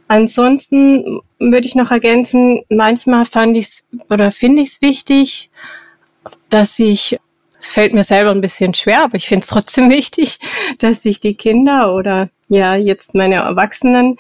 Ansonsten 0.08 1.22
würde 1.40 1.66
ich 1.66 1.76
noch 1.76 1.92
ergänzen, 1.92 2.62
manchmal 2.70 3.26
fand 3.26 3.58
ich 3.58 3.68
es 3.68 3.84
oder 4.10 4.32
finde 4.32 4.62
ich 4.62 4.72
es 4.74 4.82
wichtig, 4.82 5.50
dass 6.50 6.78
ich, 6.78 7.20
es 7.60 7.72
fällt 7.72 7.94
mir 7.94 8.04
selber 8.04 8.32
ein 8.32 8.42
bisschen 8.42 8.74
schwer, 8.74 9.04
aber 9.06 9.16
ich 9.16 9.28
finde 9.28 9.44
es 9.44 9.50
trotzdem 9.50 9.90
wichtig, 9.90 10.40
dass 10.78 11.02
sich 11.02 11.20
die 11.20 11.36
Kinder 11.36 11.96
oder 11.96 12.30
ja 12.50 12.76
jetzt 12.76 13.16
meine 13.16 13.36
Erwachsenen 13.36 14.18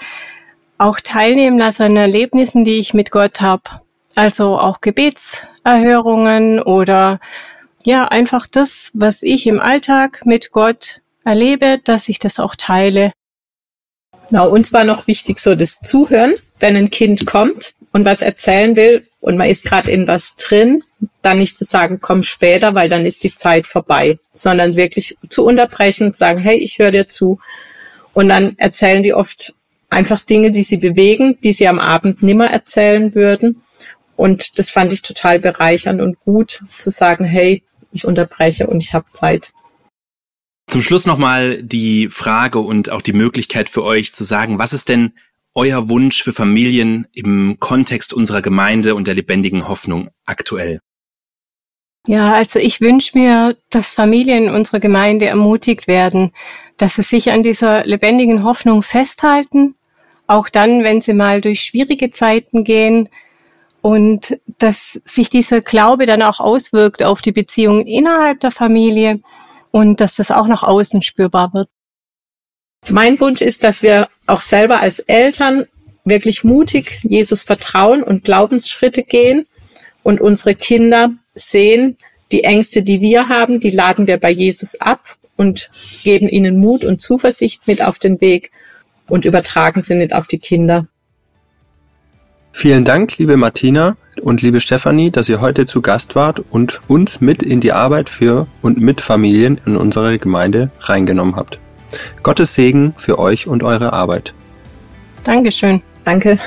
auch 0.77 0.99
teilnehmen 0.99 1.59
lassen 1.59 1.83
an 1.83 1.97
Erlebnissen, 1.97 2.63
die 2.63 2.79
ich 2.79 2.93
mit 2.93 3.11
Gott 3.11 3.41
habe. 3.41 3.63
Also 4.15 4.57
auch 4.57 4.81
Gebetserhörungen 5.63 6.61
oder 6.61 7.19
ja, 7.85 8.07
einfach 8.07 8.47
das, 8.47 8.91
was 8.93 9.23
ich 9.23 9.47
im 9.47 9.59
Alltag 9.59 10.25
mit 10.25 10.51
Gott 10.51 11.01
erlebe, 11.25 11.79
dass 11.83 12.07
ich 12.07 12.19
das 12.19 12.39
auch 12.39 12.55
teile. 12.55 13.11
Genau, 14.29 14.49
uns 14.49 14.71
war 14.71 14.83
noch 14.83 15.07
wichtig 15.07 15.39
so 15.39 15.55
das 15.55 15.79
Zuhören, 15.79 16.35
wenn 16.59 16.75
ein 16.75 16.89
Kind 16.89 17.25
kommt 17.25 17.73
und 17.91 18.05
was 18.05 18.21
erzählen 18.21 18.75
will 18.75 19.07
und 19.19 19.37
man 19.37 19.49
ist 19.49 19.65
gerade 19.65 19.91
in 19.91 20.07
was 20.07 20.35
drin, 20.35 20.83
dann 21.21 21.39
nicht 21.39 21.57
zu 21.57 21.65
sagen, 21.65 21.99
komm 22.01 22.23
später, 22.23 22.73
weil 22.73 22.89
dann 22.89 23.05
ist 23.05 23.23
die 23.23 23.35
Zeit 23.35 23.67
vorbei, 23.67 24.17
sondern 24.31 24.75
wirklich 24.75 25.17
zu 25.29 25.45
unterbrechen, 25.45 26.13
zu 26.13 26.19
sagen, 26.19 26.39
hey, 26.39 26.57
ich 26.57 26.79
höre 26.79 26.91
dir 26.91 27.09
zu. 27.09 27.39
Und 28.13 28.29
dann 28.29 28.57
erzählen 28.57 29.03
die 29.03 29.13
oft 29.13 29.53
einfach 29.89 30.21
Dinge, 30.21 30.51
die 30.51 30.63
sie 30.63 30.77
bewegen, 30.77 31.37
die 31.43 31.53
sie 31.53 31.67
am 31.67 31.79
Abend 31.79 32.23
nimmer 32.23 32.47
erzählen 32.47 33.15
würden. 33.15 33.62
Und 34.15 34.59
das 34.59 34.69
fand 34.69 34.93
ich 34.93 35.01
total 35.01 35.39
bereichernd 35.39 36.01
und 36.01 36.19
gut 36.19 36.61
zu 36.77 36.89
sagen, 36.89 37.25
hey, 37.25 37.63
ich 37.91 38.05
unterbreche 38.05 38.67
und 38.67 38.81
ich 38.83 38.93
habe 38.93 39.05
Zeit. 39.13 39.53
Zum 40.67 40.81
Schluss 40.81 41.05
nochmal 41.05 41.61
die 41.61 42.09
Frage 42.09 42.59
und 42.59 42.89
auch 42.89 43.01
die 43.01 43.13
Möglichkeit 43.13 43.69
für 43.69 43.83
euch 43.83 44.13
zu 44.13 44.23
sagen, 44.23 44.59
was 44.59 44.73
ist 44.73 44.89
denn 44.89 45.13
euer 45.55 45.89
Wunsch 45.89 46.23
für 46.23 46.33
Familien 46.33 47.07
im 47.13 47.57
Kontext 47.59 48.13
unserer 48.13 48.41
Gemeinde 48.41 48.95
und 48.95 49.07
der 49.07 49.13
lebendigen 49.13 49.67
Hoffnung 49.67 50.09
aktuell? 50.25 50.79
Ja, 52.07 52.33
also 52.33 52.59
ich 52.59 52.81
wünsche 52.81 53.17
mir, 53.17 53.55
dass 53.69 53.93
Familien 53.93 54.45
in 54.45 54.49
unserer 54.49 54.79
Gemeinde 54.79 55.27
ermutigt 55.27 55.87
werden, 55.87 56.31
dass 56.77 56.95
sie 56.95 57.03
sich 57.03 57.31
an 57.31 57.43
dieser 57.43 57.85
lebendigen 57.85 58.43
Hoffnung 58.43 58.83
festhalten, 58.83 59.75
auch 60.27 60.49
dann, 60.49 60.83
wenn 60.83 61.01
sie 61.01 61.13
mal 61.13 61.39
durch 61.39 61.61
schwierige 61.61 62.11
Zeiten 62.11 62.63
gehen, 62.63 63.09
und 63.83 64.39
dass 64.59 65.01
sich 65.03 65.29
dieser 65.29 65.59
Glaube 65.59 66.05
dann 66.05 66.21
auch 66.21 66.39
auswirkt 66.39 67.03
auf 67.03 67.21
die 67.21 67.33
Beziehungen 67.33 67.85
innerhalb 67.85 68.39
der 68.39 68.51
Familie 68.51 69.19
und 69.71 69.99
dass 69.99 70.15
das 70.15 70.31
auch 70.31 70.47
nach 70.47 70.63
außen 70.63 71.01
spürbar 71.01 71.53
wird. 71.53 71.67
Mein 72.89 73.19
Wunsch 73.19 73.41
ist, 73.41 73.65
dass 73.65 73.83
wir 73.83 74.07
auch 74.25 74.41
selber 74.41 74.79
als 74.79 74.99
Eltern 74.99 75.65
wirklich 76.05 76.45
mutig 76.45 77.01
Jesus 77.03 77.43
vertrauen 77.43 78.03
und 78.03 78.23
Glaubensschritte 78.23 79.03
gehen 79.03 79.47
und 80.01 80.21
unsere 80.21 80.55
Kinder 80.55 81.11
sehen, 81.35 81.97
die 82.31 82.45
Ängste, 82.45 82.83
die 82.83 83.01
wir 83.01 83.27
haben, 83.27 83.59
die 83.59 83.71
laden 83.71 84.07
wir 84.07 84.17
bei 84.17 84.31
Jesus 84.31 84.79
ab 84.79 85.17
und 85.35 85.69
geben 86.05 86.29
ihnen 86.29 86.57
Mut 86.57 86.85
und 86.85 87.01
Zuversicht 87.01 87.67
mit 87.67 87.81
auf 87.81 87.99
den 87.99 88.21
Weg 88.21 88.51
und 89.09 89.25
übertragen 89.25 89.83
sie 89.83 89.95
nicht 89.95 90.13
auf 90.13 90.27
die 90.27 90.39
Kinder. 90.39 90.87
Vielen 92.55 92.85
Dank, 92.85 93.17
liebe 93.17 93.35
Martina 93.35 93.97
und 94.21 94.41
liebe 94.41 94.61
Stefanie, 94.61 95.11
dass 95.11 95.27
ihr 95.27 95.41
heute 95.41 95.65
zu 95.65 95.81
Gast 95.81 96.15
wart 96.15 96.41
und 96.51 96.79
uns 96.87 97.19
mit 97.19 97.43
in 97.43 97.59
die 97.59 97.73
Arbeit 97.73 98.09
für 98.09 98.47
und 98.61 98.77
mit 98.79 99.01
Familien 99.01 99.59
in 99.65 99.75
unsere 99.75 100.17
Gemeinde 100.19 100.69
reingenommen 100.79 101.35
habt. 101.35 101.57
Gottes 102.21 102.53
Segen 102.53 102.93
für 102.95 103.19
euch 103.19 103.47
und 103.47 103.63
eure 103.63 103.91
Arbeit. 103.91 104.33
Dankeschön. 105.25 105.81
Danke. 106.05 106.37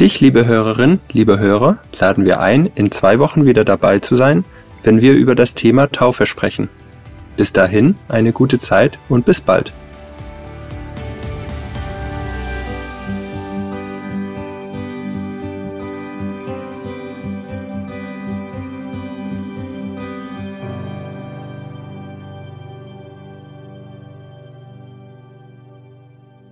Dich, 0.00 0.20
liebe 0.20 0.46
Hörerin, 0.46 1.00
liebe 1.12 1.38
Hörer, 1.38 1.78
laden 1.98 2.24
wir 2.24 2.40
ein, 2.40 2.70
in 2.74 2.90
zwei 2.90 3.18
Wochen 3.18 3.44
wieder 3.44 3.64
dabei 3.64 3.98
zu 3.98 4.16
sein, 4.16 4.44
wenn 4.84 5.02
wir 5.02 5.12
über 5.12 5.34
das 5.34 5.54
Thema 5.54 5.90
Taufe 5.90 6.26
sprechen. 6.26 6.70
Bis 7.36 7.52
dahin 7.52 7.96
eine 8.08 8.32
gute 8.32 8.58
Zeit 8.58 8.98
und 9.08 9.26
bis 9.26 9.40
bald. 9.40 9.72